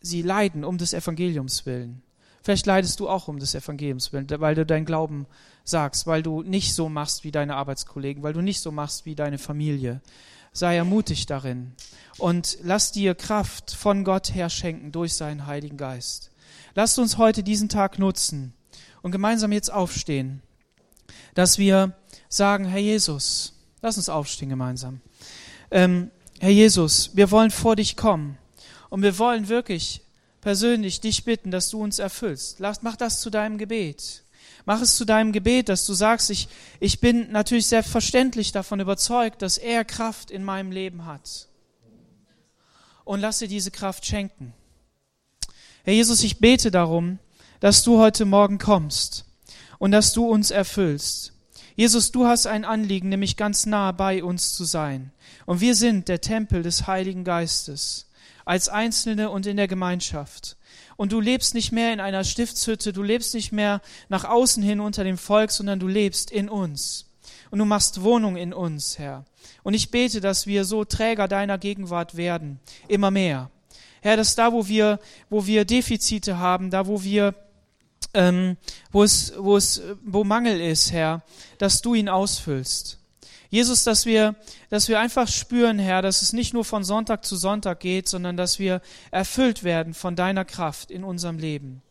[0.02, 2.02] sie leiden um des Evangeliums willen.
[2.42, 5.26] Vielleicht leidest du auch um des Evangeliums willen, weil du deinen Glauben
[5.64, 9.16] sagst, weil du nicht so machst wie deine Arbeitskollegen, weil du nicht so machst wie
[9.16, 10.02] deine Familie,
[10.54, 11.74] sei ermutigt darin
[12.18, 16.32] und lass dir Kraft von Gott her schenken durch seinen Heiligen Geist.
[16.76, 18.54] Lasst uns heute diesen Tag nutzen
[19.02, 20.42] und gemeinsam jetzt aufstehen,
[21.34, 21.96] dass wir
[22.30, 25.02] sagen, Herr Jesus, lass uns aufstehen gemeinsam.
[25.72, 28.38] Ähm, Herr Jesus, wir wollen vor dich kommen
[28.90, 30.02] und wir wollen wirklich
[30.42, 32.60] persönlich dich bitten, dass du uns erfüllst.
[32.60, 34.24] Mach das zu deinem Gebet.
[34.68, 36.50] Mach es zu deinem Gebet, dass du sagst, ich,
[36.82, 41.48] ich bin natürlich selbstverständlich davon überzeugt, dass er Kraft in meinem Leben hat.
[43.06, 44.54] Und lass dir diese Kraft schenken.
[45.86, 47.18] Herr Jesus, ich bete darum,
[47.62, 49.24] dass du heute Morgen kommst
[49.80, 51.32] und dass du uns erfüllst.
[51.78, 55.14] Jesus, du hast ein Anliegen, nämlich ganz nah bei uns zu sein.
[55.46, 58.10] Und wir sind der Tempel des Heiligen Geistes,
[58.44, 60.58] als Einzelne und in der Gemeinschaft
[60.98, 64.80] und du lebst nicht mehr in einer Stiftshütte, du lebst nicht mehr nach außen hin
[64.80, 67.06] unter dem Volk, sondern du lebst in uns.
[67.50, 69.24] Und du machst Wohnung in uns, Herr.
[69.64, 73.50] Und ich bete, dass wir so Träger deiner Gegenwart werden, immer mehr.
[74.02, 77.34] Herr, dass da, wo wir, wo wir Defizite haben, da, wo wir
[78.14, 78.58] ähm,
[78.92, 81.24] wo es, wo es, wo Mangel ist, Herr,
[81.58, 83.00] dass du ihn ausfüllst.
[83.50, 84.36] Jesus, dass wir,
[84.70, 88.38] dass wir einfach spüren, Herr, dass es nicht nur von Sonntag zu Sonntag geht, sondern
[88.38, 88.82] dass wir
[89.12, 91.82] erfüllt werden von deiner Kraft in unserem Leben.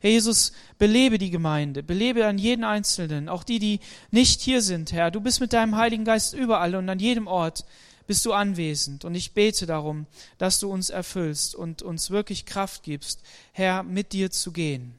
[0.00, 4.92] Herr Jesus, belebe die Gemeinde, belebe an jeden Einzelnen, auch die, die nicht hier sind,
[4.92, 5.10] Herr.
[5.10, 7.64] Du bist mit deinem Heiligen Geist überall und an jedem Ort
[8.06, 9.04] bist du anwesend.
[9.04, 10.06] Und ich bete darum,
[10.38, 14.98] dass du uns erfüllst und uns wirklich Kraft gibst, Herr, mit dir zu gehen.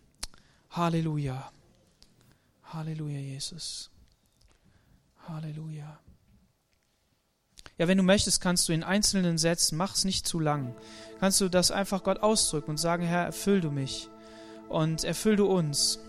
[0.72, 1.52] Halleluja.
[2.64, 3.90] Halleluja, Jesus.
[5.28, 6.00] Halleluja.
[7.80, 10.74] Ja, wenn du möchtest, kannst du in einzelnen Sätzen, mach es nicht zu lang,
[11.20, 14.10] kannst du das einfach Gott ausdrücken und sagen, Herr, erfüll du mich
[14.68, 16.00] und erfüll du uns.